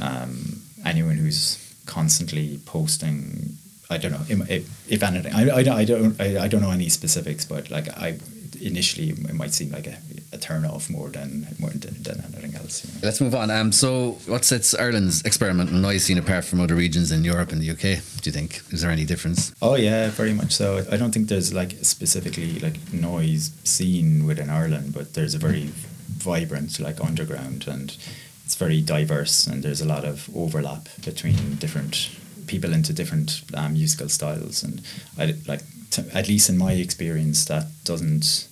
[0.00, 1.56] um, anyone who's
[1.86, 3.56] constantly posting,
[3.90, 5.32] I don't know if, if anything.
[5.34, 8.18] I, I, I don't I, I don't know any specifics, but like I
[8.60, 9.96] initially it might seem like a,
[10.38, 12.84] a turn off more than more than, than anything else.
[12.84, 13.00] You know?
[13.02, 13.50] Let's move on.
[13.50, 17.60] Um, so, what sets Ireland's experimental noise scene apart from other regions in Europe and
[17.60, 18.02] the UK?
[18.20, 19.52] Do you think is there any difference?
[19.60, 20.84] Oh yeah, very much so.
[20.90, 25.70] I don't think there's like specifically like noise scene within Ireland, but there's a very
[26.18, 27.96] vibrant like underground and
[28.44, 32.10] it's very diverse and there's a lot of overlap between different
[32.46, 34.80] people into different um, musical styles and
[35.18, 35.60] I like
[35.90, 38.47] to, at least in my experience that doesn't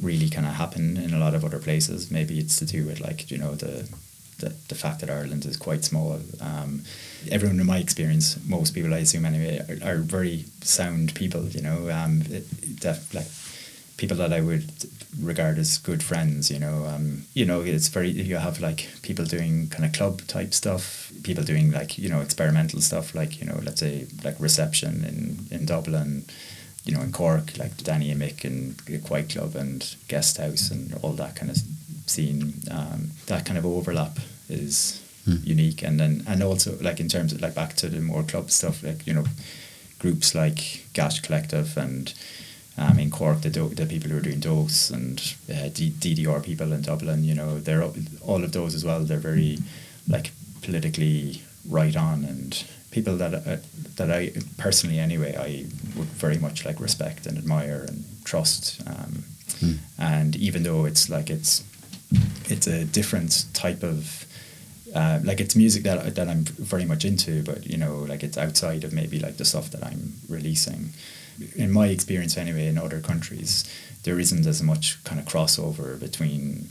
[0.00, 2.10] really kind of happen in a lot of other places.
[2.10, 3.88] Maybe it's to do with like you know the
[4.38, 6.20] the, the fact that Ireland is quite small.
[6.40, 6.82] Um,
[7.30, 11.44] everyone in my experience, most people I assume anyway, are, are very sound people.
[11.48, 12.22] You know, um,
[12.80, 13.26] def, like
[13.96, 14.70] people that I would
[15.20, 16.50] regard as good friends.
[16.50, 20.22] You know, um, you know, it's very you have like people doing kind of club
[20.26, 24.38] type stuff, people doing like you know experimental stuff, like you know, let's say like
[24.38, 26.24] reception in in Dublin.
[26.86, 30.94] You know, in Cork, like Danny and Mick and Quiet Club and Guest House and
[31.02, 31.58] all that kind of
[32.06, 32.54] scene.
[32.70, 34.18] Um, that kind of overlap
[34.48, 35.38] is Hmm.
[35.42, 38.48] unique, and then and also like in terms of like back to the more club
[38.48, 39.24] stuff, like you know,
[39.98, 42.14] groups like Gash Collective and
[42.78, 45.18] um, in Cork, the do- the people who are doing dose and
[45.50, 47.82] uh, D- DDR people in Dublin, you know, they're
[48.22, 49.00] all of those as well.
[49.00, 49.58] They're very
[50.08, 50.30] like
[50.62, 52.64] politically right on and
[52.96, 53.56] people that uh,
[53.98, 54.20] that I
[54.64, 55.50] personally anyway I
[55.96, 57.98] would very much like respect and admire and
[58.30, 58.62] trust.
[58.92, 59.12] Um,
[59.60, 59.72] Hmm.
[59.98, 61.64] And even though it's like it's
[62.46, 64.26] it's a different type of
[64.94, 68.38] uh, like it's music that that I'm very much into, but you know, like it's
[68.38, 70.90] outside of maybe like the stuff that I'm releasing.
[71.54, 73.64] In my experience, anyway, in other countries,
[74.04, 76.70] there isn't as much kind of crossover between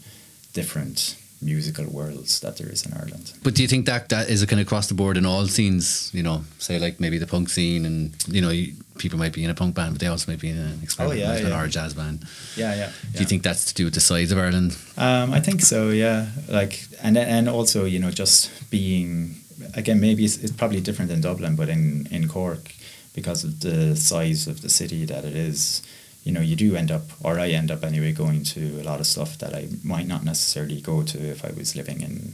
[0.53, 3.33] different musical worlds that there is in Ireland.
[3.43, 5.47] But do you think that that is a kind of across the board in all
[5.47, 6.11] scenes?
[6.13, 9.43] You know, say like maybe the punk scene, and you know, you, people might be
[9.43, 11.61] in a punk band, but they also might be in an experimental yeah, band yeah.
[11.61, 12.25] or a jazz band.
[12.55, 12.91] Yeah, yeah.
[13.13, 14.77] Do you think that's to do with the size of Ireland?
[14.97, 15.89] Um, I think so.
[15.89, 19.35] Yeah, like and and also you know just being
[19.73, 22.73] again maybe it's, it's probably different in Dublin, but in in Cork
[23.13, 25.81] because of the size of the city that it is,
[26.25, 28.99] you know, you do end up or I end up anyway going to a lot
[28.99, 32.33] of stuff that I might not necessarily go to if I was living in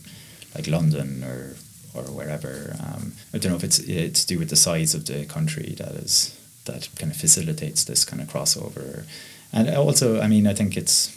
[0.56, 1.56] like London or
[1.94, 2.76] or wherever.
[2.80, 5.76] Um, I don't know if it's it's to do with the size of the country
[5.78, 9.04] that is that kind of facilitates this kind of crossover,
[9.52, 11.16] and also I mean I think it's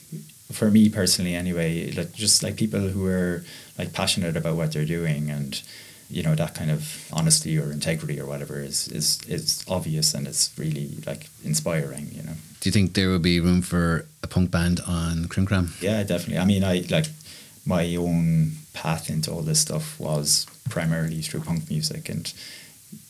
[0.50, 3.44] for me personally anyway like just like people who are
[3.78, 5.62] like passionate about what they're doing and
[6.10, 10.26] you know that kind of honesty or integrity or whatever is is is obvious and
[10.26, 14.26] it's really like inspiring you know Do you think there would be room for a
[14.26, 15.68] punk band on Krim Kram?
[15.82, 17.04] yeah definitely i mean i like
[17.66, 22.32] my own path into all this stuff was primarily through punk music and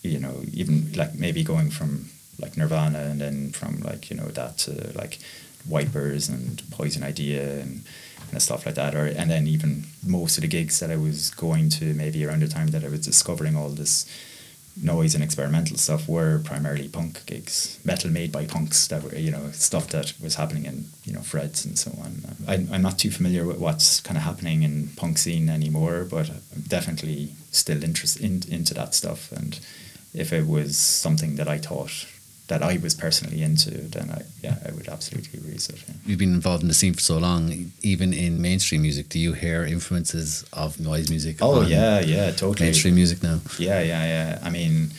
[0.02, 2.06] you know even like maybe going from
[2.40, 5.20] like nirvana and then from like you know that to like
[5.68, 7.84] wipers and poison idea and
[8.32, 11.30] of stuff like that or and then even most of the gigs that i was
[11.30, 14.04] going to maybe around the time that i was discovering all this
[14.82, 19.30] noise and experimental stuff were primarily punk gigs, metal made by punks that were, you
[19.30, 22.22] know, stuff that was happening in, you know, Freds and so on.
[22.48, 26.30] I, I'm not too familiar with what's kind of happening in punk scene anymore, but
[26.30, 29.30] I'm definitely still interested in, into that stuff.
[29.32, 29.58] And
[30.12, 32.06] if it was something that I thought
[32.48, 35.82] that I was personally into, then I, yeah, I would absolutely release it.
[35.88, 35.94] yeah.
[36.04, 37.72] You've been involved in the scene for so long.
[37.82, 41.38] Even in mainstream music, do you hear influences of noise music?
[41.40, 42.66] Oh yeah, yeah, totally.
[42.66, 43.40] Mainstream music now.
[43.58, 44.38] Yeah, yeah, yeah.
[44.42, 44.90] I mean,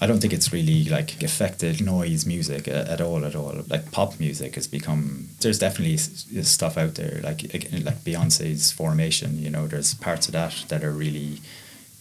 [0.00, 3.54] I don't think it's really like affected noise music uh, at all, at all.
[3.68, 5.28] Like pop music has become.
[5.40, 9.38] There's definitely stuff out there, like like Beyonce's Formation.
[9.42, 11.40] You know, there's parts of that that are really,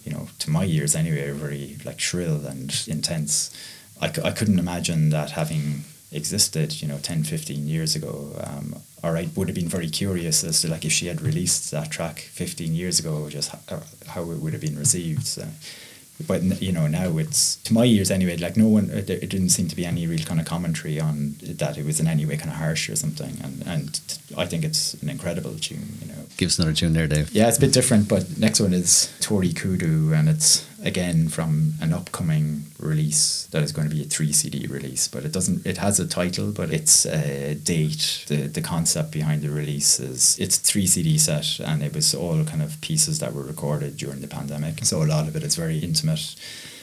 [0.05, 3.51] you know, to my ears anyway, very like shrill and intense.
[4.01, 8.33] I, c- I couldn't imagine that having existed, you know, 10, 15 years ago.
[8.43, 11.71] Um, or I would have been very curious as to like if she had released
[11.71, 15.25] that track 15 years ago, just how, how it would have been received.
[15.25, 15.45] So,
[16.27, 18.37] but you know now it's to my ears anyway.
[18.37, 21.35] Like no one, it, it didn't seem to be any real kind of commentary on
[21.41, 23.37] that it was in any way kind of harsh or something.
[23.43, 25.97] And and t- I think it's an incredible tune.
[26.01, 26.25] You know.
[26.37, 27.31] Give us another tune there, Dave.
[27.31, 31.73] Yeah, it's a bit different, but next one is Tori Kudo, and it's again from
[31.81, 35.07] an upcoming release that is going to be a three CD release.
[35.07, 35.65] But it doesn't.
[35.65, 38.25] It has a title, but it's a date.
[38.27, 42.43] The the concept behind the release is it's three CD set, and it was all
[42.43, 44.83] kind of pieces that were recorded during the pandemic.
[44.85, 46.35] So a lot of it is very intimate,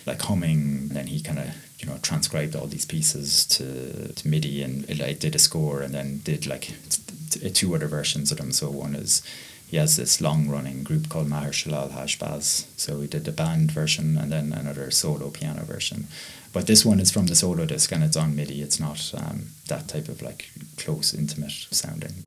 [0.06, 0.60] like humming.
[0.60, 4.98] And then he kind of you know transcribed all these pieces to to MIDI and
[4.98, 8.52] like did a score, and then did like t- t- two other versions of them.
[8.52, 9.22] So one is
[9.70, 12.66] he has this long running group called Maher Shalal Hash Baz.
[12.76, 16.08] So we did the band version and then another solo piano version.
[16.52, 18.62] But this one is from the solo disc and it's on MIDI.
[18.62, 22.24] It's not um, that type of like close, intimate sounding.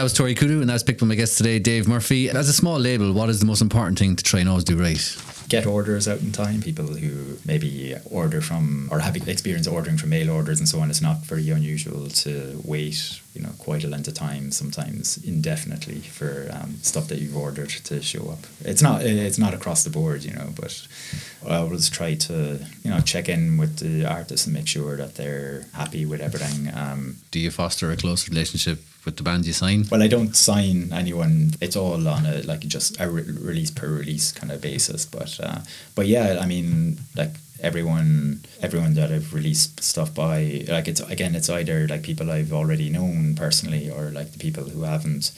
[0.00, 2.30] That was Tori Kudo, and that was picked by my guest today, Dave Murphy.
[2.30, 4.74] As a small label, what is the most important thing to try and always do
[4.74, 5.22] right?
[5.50, 6.62] Get orders out in time.
[6.62, 10.88] People who maybe order from or have experience ordering from mail orders and so on.
[10.88, 16.00] It's not very unusual to wait, you know, quite a length of time, sometimes indefinitely,
[16.00, 18.46] for um, stuff that you've ordered to show up.
[18.64, 20.80] It's not it's not across the board, you know, but
[21.50, 25.16] I always try to you know check in with the artists and make sure that
[25.16, 26.72] they're happy with everything.
[26.74, 29.86] Um, Do you foster a close relationship with the bands you sign?
[29.90, 31.52] Well, I don't sign anyone.
[31.60, 35.06] It's all on a like just a re- release per release kind of basis.
[35.06, 35.60] But uh,
[35.94, 41.34] but yeah, I mean, like everyone everyone that I've released stuff by, like it's again,
[41.34, 45.32] it's either like people I've already known personally or like the people who haven't,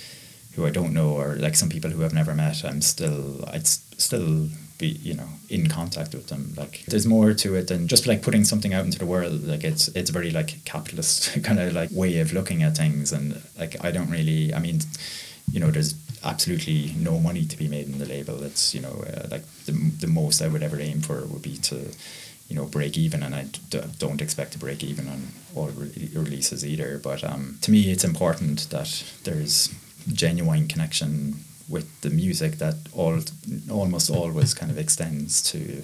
[0.54, 2.64] who I don't know, or like some people who I've never met.
[2.64, 4.48] I'm still I'd still
[4.82, 6.52] be you know in contact with them.
[6.56, 9.44] Like there's more to it than just like putting something out into the world.
[9.44, 13.40] Like it's it's very like capitalist kind of like way of looking at things, and
[13.58, 14.52] like I don't really.
[14.52, 14.80] I mean,
[15.50, 18.42] you know, there's absolutely no money to be made in the label.
[18.42, 19.72] It's you know uh, like the
[20.04, 21.76] the most I would ever aim for would be to
[22.48, 26.10] you know break even, and I d- don't expect to break even on all re-
[26.14, 26.98] releases either.
[26.98, 28.90] But um, to me, it's important that
[29.24, 29.72] there's
[30.12, 33.20] genuine connection with the music that all
[33.70, 35.82] almost always kind of extends to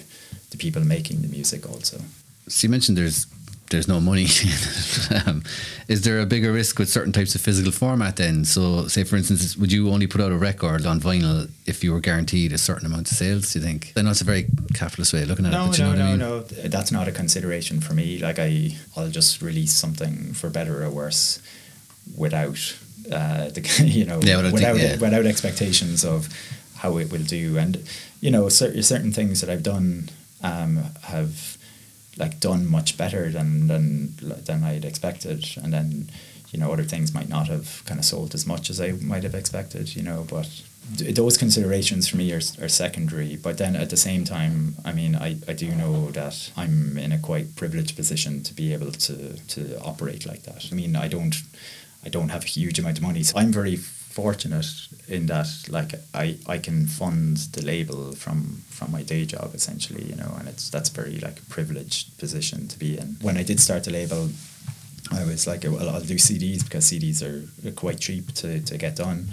[0.51, 1.99] the people making the music also.
[2.47, 3.27] So you mentioned there's
[3.69, 4.25] there's no money.
[5.25, 5.43] um,
[5.87, 8.45] is there a bigger risk with certain types of physical format then?
[8.45, 11.93] So, say for instance, would you only put out a record on vinyl if you
[11.93, 13.53] were guaranteed a certain amount of sales?
[13.53, 13.93] Do you think?
[13.95, 15.91] I know it's a very capitalist way of looking at no, it, but you no,
[15.91, 16.19] know no, I mean.
[16.19, 16.39] no.
[16.69, 18.17] That's not a consideration for me.
[18.19, 21.41] Like I, I'll just release something for better or worse,
[22.17, 22.75] without
[23.11, 25.07] uh, the you know Yeah, without without think- yeah.
[25.09, 26.27] without expectations of
[26.77, 27.57] how it will do.
[27.57, 27.77] And
[28.21, 30.09] you know, cer- certain things that I've done
[30.43, 31.57] um, have
[32.17, 36.09] like done much better than than than I'd expected, and then
[36.51, 39.23] you know other things might not have kind of sold as much as I might
[39.23, 39.95] have expected.
[39.95, 40.49] You know, but
[40.97, 43.35] th- those considerations for me are, are secondary.
[43.37, 47.11] But then at the same time, I mean, I, I do know that I'm in
[47.11, 49.15] a quite privileged position to be able to
[49.55, 50.67] to operate like that.
[50.71, 51.35] I mean, I don't
[52.05, 54.65] I don't have a huge amount of money, so I'm very fortunate
[55.07, 60.03] in that like I, I can fund the label from from my day job essentially
[60.03, 63.17] you know and it's that's very like a privileged position to be in.
[63.21, 64.29] When I did start the label
[65.11, 68.95] I was like well I'll do CDs because CDs are quite cheap to, to get
[68.95, 69.27] done.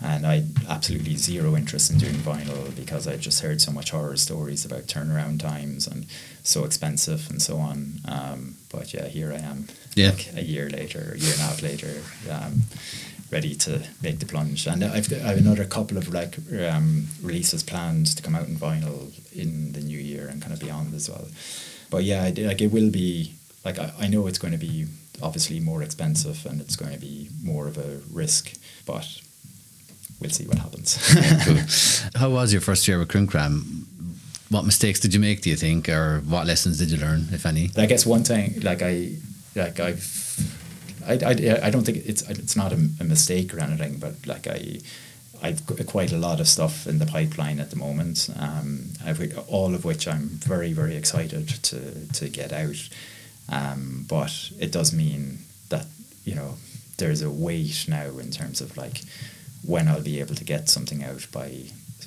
[0.00, 4.16] And I absolutely zero interest in doing vinyl because I just heard so much horror
[4.16, 6.06] stories about turnaround times and
[6.44, 7.94] so expensive and so on.
[8.04, 10.10] Um, but yeah here I am Yeah.
[10.10, 12.62] like a year later a year and a half later um,
[13.30, 14.66] ready to make the plunge.
[14.66, 16.38] And I've, I have another couple of like
[16.70, 20.60] um, releases planned to come out in vinyl in the new year and kind of
[20.60, 21.26] beyond as well.
[21.90, 23.34] But yeah, I, like it will be
[23.64, 24.86] like I, I know it's going to be
[25.22, 28.54] obviously more expensive and it's going to be more of a risk,
[28.86, 29.20] but
[30.20, 30.96] we'll see what happens.
[31.44, 31.58] Cool.
[32.20, 33.84] How was your first year with Krim Kram?
[34.50, 35.42] What mistakes did you make?
[35.42, 37.70] Do you think, or what lessons did you learn, if any?
[37.76, 39.10] I guess one thing, like I,
[39.54, 43.98] like I've, I, I, I don't think it's it's not a, a mistake or anything,
[43.98, 44.80] but like I,
[45.42, 48.28] I've got quite a lot of stuff in the pipeline at the moment.
[48.38, 48.90] Um,
[49.48, 52.88] all of which I'm very very excited to to get out.
[53.50, 55.38] Um, but it does mean
[55.70, 55.86] that
[56.24, 56.56] you know
[56.98, 59.02] there's a wait now in terms of like
[59.64, 61.62] when I'll be able to get something out by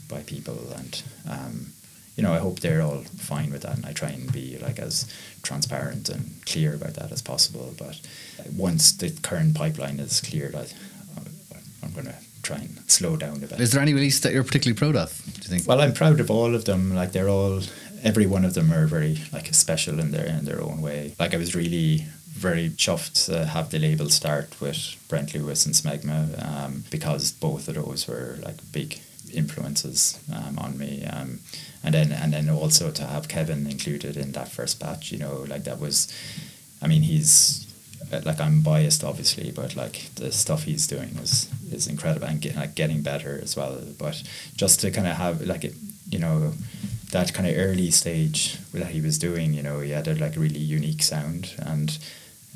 [0.07, 1.73] by people and um,
[2.21, 4.77] you know I hope they're all fine with that and I try and be like
[4.77, 5.11] as
[5.41, 7.99] transparent and clear about that as possible but
[8.55, 10.67] once the current pipeline is cleared I,
[11.83, 13.59] I'm going to try and slow down a bit.
[13.59, 15.21] Is there any release that you're particularly proud of?
[15.25, 15.67] Do you think?
[15.67, 16.93] Well, I'm proud of all of them.
[16.95, 17.61] Like they're all,
[18.03, 21.15] every one of them are very like special in their in their own way.
[21.19, 25.75] Like I was really very chuffed to have the label start with Brent Lewis and
[25.75, 28.99] Smegma um, because both of those were like big
[29.33, 31.05] influences um, on me.
[31.05, 31.39] Um,
[31.83, 35.45] and then and then also to have Kevin included in that first batch, you know,
[35.47, 36.07] like that was,
[36.81, 37.67] I mean, he's
[38.11, 42.41] uh, like I'm biased obviously, but like the stuff he's doing is is incredible and
[42.41, 43.81] get, like getting better as well.
[43.97, 44.21] But
[44.55, 45.73] just to kind of have like it,
[46.09, 46.53] you know,
[47.11, 50.35] that kind of early stage that he was doing, you know, he had a like
[50.35, 51.97] really unique sound, and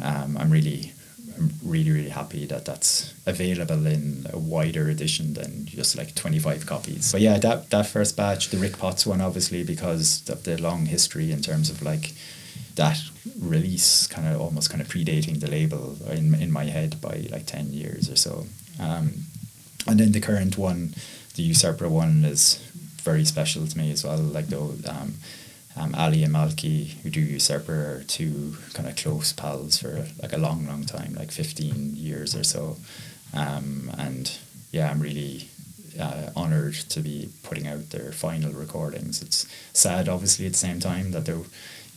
[0.03, 0.91] um, I'm really.
[1.37, 6.65] I'm really, really happy that that's available in a wider edition than just like 25
[6.65, 7.11] copies.
[7.11, 10.85] But yeah, that, that first batch, the Rick Potts one, obviously, because of the long
[10.85, 12.13] history in terms of like
[12.75, 13.01] that
[13.39, 17.45] release kind of almost kind of predating the label in, in my head by like
[17.45, 18.45] 10 years or so.
[18.79, 19.25] Um,
[19.87, 20.95] and then the current one,
[21.35, 22.55] the Usurper one, is
[23.01, 24.17] very special to me as well.
[24.17, 25.15] Like though, um,
[25.75, 30.33] um, Ali and Malky, who do Usurper, are two kind of close pals for like
[30.33, 32.77] a long, long time, like 15 years or so.
[33.33, 34.37] um, and
[34.71, 35.49] yeah, I'm really
[35.99, 39.21] uh, honored to be putting out their final recordings.
[39.21, 41.39] It's sad, obviously, at the same time that they're,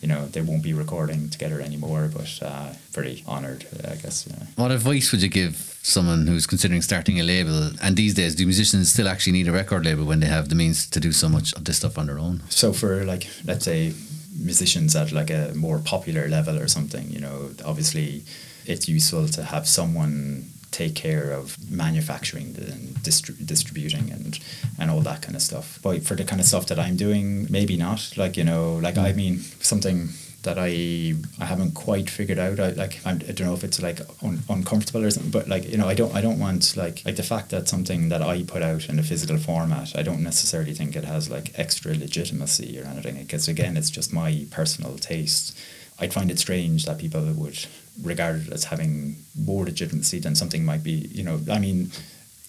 [0.01, 2.09] you know, they won't be recording together anymore.
[2.12, 4.26] But uh, very honored, I guess.
[4.29, 4.47] Yeah.
[4.57, 7.70] What advice would you give someone who's considering starting a label?
[7.82, 10.55] And these days, do musicians still actually need a record label when they have the
[10.55, 12.43] means to do so much of this stuff on their own?
[12.49, 13.95] So for like, let's say,
[14.39, 18.22] musicians at like a more popular level or something, you know, obviously,
[18.66, 24.39] it's useful to have someone take care of manufacturing and distri- distributing and
[24.78, 25.78] and all that kind of stuff.
[25.82, 28.12] But for the kind of stuff that I'm doing, maybe not.
[28.16, 29.16] Like you know, like I mm.
[29.16, 30.11] mean, something
[30.43, 32.61] that I I haven't quite figured out.
[32.61, 35.68] I like I'm, I don't know if it's like un, uncomfortable or something, but like
[35.68, 38.43] you know, I don't I don't want like like the fact that something that I
[38.45, 42.80] put out in a physical format, I don't necessarily think it has like extra legitimacy
[42.80, 43.16] or anything.
[43.16, 45.59] Because again, it's just my personal taste.
[46.01, 47.66] I'd find it strange that people would
[48.03, 51.09] regard it as having more legitimacy than something might be.
[51.11, 51.91] You know, I mean,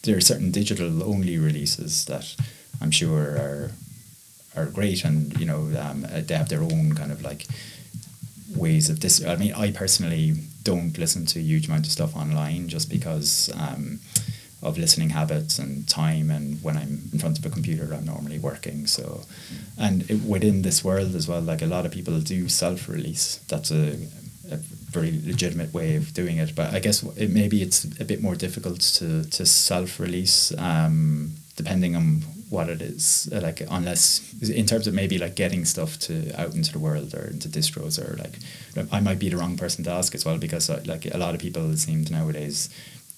[0.03, 2.35] there are certain digital only releases that
[2.81, 3.71] I'm sure are
[4.55, 7.45] are great, and you know, um, they have their own kind of like
[8.55, 9.23] ways of this.
[9.23, 13.49] I mean, I personally don't listen to a huge amount of stuff online just because.
[13.57, 13.99] Um,
[14.61, 18.39] of listening habits and time and when I'm in front of a computer I'm normally
[18.39, 19.21] working so
[19.77, 23.71] and it, within this world as well like a lot of people do self-release that's
[23.71, 23.97] a,
[24.51, 24.57] a
[24.91, 28.35] very legitimate way of doing it but I guess it, maybe it's a bit more
[28.35, 34.93] difficult to, to self-release um, depending on what it is like unless in terms of
[34.93, 38.39] maybe like getting stuff to out into the world or into distros or like
[38.91, 41.35] I might be the wrong person to ask as well because uh, like a lot
[41.35, 42.69] of people it seems nowadays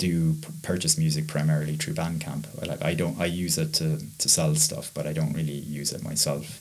[0.02, 2.46] do purchase music primarily through Bandcamp.
[2.68, 5.92] Like I don't, I use it to, to sell stuff, but I don't really use
[5.94, 6.60] it myself.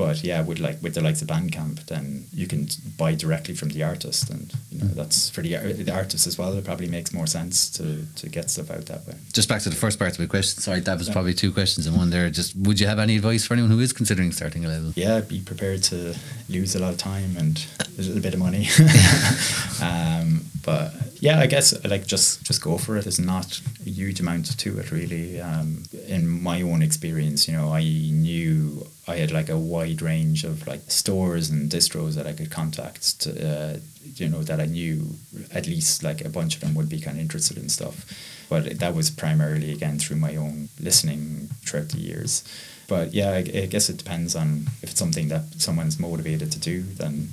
[0.00, 3.68] But yeah, with like with the likes of Bandcamp, then you can buy directly from
[3.68, 6.56] the artist, and you know that's for the, ar- the artist as well.
[6.56, 9.16] It probably makes more sense to, to get stuff out that way.
[9.34, 10.62] Just back to the first part of my question.
[10.62, 12.30] Sorry, that was probably two questions in one there.
[12.30, 14.94] Just would you have any advice for anyone who is considering starting a label?
[14.96, 16.14] Yeah, be prepared to
[16.48, 17.62] lose a lot of time and
[17.98, 18.68] a little bit of money.
[19.82, 23.04] um, but yeah, I guess like just just go for it.
[23.04, 25.40] There's not a huge amount to it really.
[25.40, 30.44] Um, in my own experience, you know, I knew I had like a wide range
[30.44, 33.20] of like stores and distros that I could contact.
[33.20, 33.76] To, uh,
[34.16, 35.14] you know, that I knew
[35.52, 38.06] at least like a bunch of them would be kind of interested in stuff.
[38.48, 42.44] But that was primarily again through my own listening throughout the years.
[42.88, 46.58] But yeah, I, I guess it depends on if it's something that someone's motivated to
[46.58, 46.82] do.
[46.82, 47.28] Then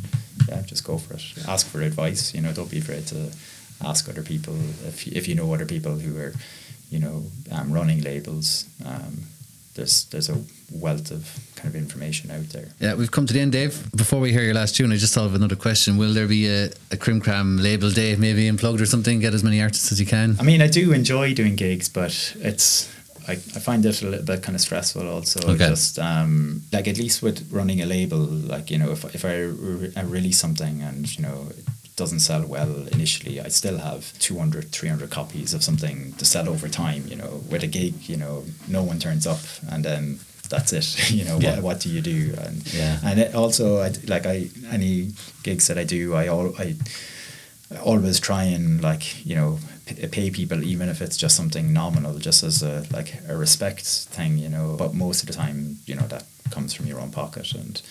[0.50, 1.24] yeah, just go for it.
[1.48, 2.36] Ask for advice.
[2.36, 3.32] You know, don't be afraid to
[3.84, 4.56] ask other people
[4.88, 6.34] if if you know other people who are,
[6.90, 8.66] you know, um, running labels.
[8.86, 9.24] Um,
[9.76, 12.70] there's there's a wealth of kind of information out there.
[12.80, 13.90] Yeah, we've come to the end, Dave.
[13.96, 15.98] Before we hear your last tune, I just thought of another question.
[15.98, 19.20] Will there be a, a Krim Kram label day, maybe unplugged or something?
[19.20, 20.36] Get as many artists as you can.
[20.40, 22.92] I mean, I do enjoy doing gigs, but it's
[23.28, 25.40] I, I find it a little bit kind of stressful also.
[25.52, 25.70] Okay.
[25.70, 29.36] Just um, like at least with running a label, like you know, if if I,
[29.42, 31.48] re- I release something and you know
[31.98, 36.70] doesn't sell well initially, I still have 200, 300 copies of something to sell over
[36.70, 37.04] time.
[37.08, 39.40] You know, with a gig, you know, no one turns up,
[39.72, 40.20] and then
[40.50, 40.88] that's it.
[41.18, 41.56] You know, Yeah.
[41.56, 42.36] what, what do you do?
[42.46, 43.00] And Yeah.
[43.04, 45.12] and it also, I like I any
[45.44, 46.76] gigs that I do, I all I
[47.84, 49.60] always try and like you know
[50.12, 54.38] pay people even if it's just something nominal just as a like a respect thing
[54.38, 57.54] you know but most of the time you know that comes from your own pocket
[57.54, 57.82] and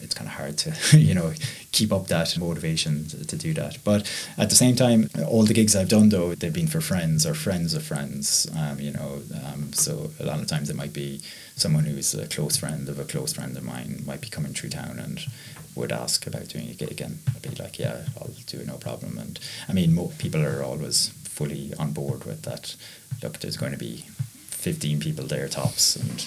[0.00, 1.32] it's kind of hard to you know
[1.72, 3.78] keep up that motivation to, to do that.
[3.84, 7.26] But at the same time all the gigs I've done though they've been for friends
[7.26, 10.92] or friends of friends um, you know um, so a lot of times it might
[10.92, 11.20] be
[11.56, 14.70] someone who's a close friend of a close friend of mine might be coming through
[14.70, 15.26] town and
[15.74, 18.76] would ask about doing a gig and I'd be like yeah I'll do it no
[18.76, 19.18] problem.
[19.18, 19.38] And
[19.68, 22.74] I mean mo- people are always fully on board with that
[23.22, 24.04] look there's going to be
[24.48, 26.26] 15 people there tops and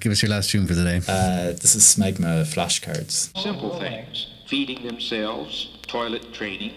[0.00, 0.96] Give us your last tune for the day.
[1.08, 6.72] uh, this is Smegma flashcards Simple things feeding themselves, toilet training,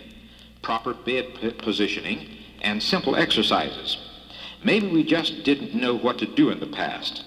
[0.63, 2.27] proper bed p- positioning,
[2.63, 3.97] and simple exercises.
[4.63, 7.23] Maybe we just didn't know what to do in the past.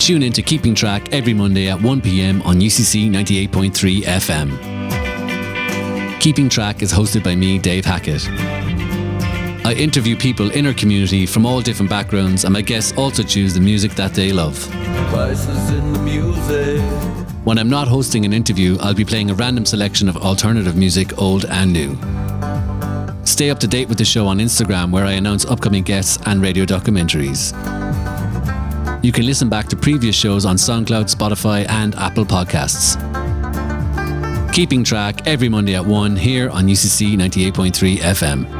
[0.00, 6.20] Tune in to Keeping Track every Monday at 1 pm on UCC 98.3 FM.
[6.20, 8.26] Keeping Track is hosted by me, Dave Hackett.
[9.66, 13.52] I interview people in our community from all different backgrounds, and my guests also choose
[13.52, 14.66] the music that they love.
[14.72, 16.80] In the music.
[17.44, 21.18] When I'm not hosting an interview, I'll be playing a random selection of alternative music,
[21.18, 21.94] old and new.
[23.26, 26.40] Stay up to date with the show on Instagram, where I announce upcoming guests and
[26.40, 27.52] radio documentaries.
[29.02, 33.00] You can listen back to previous shows on SoundCloud, Spotify, and Apple Podcasts.
[34.52, 38.59] Keeping track every Monday at 1 here on UCC 98.3 FM.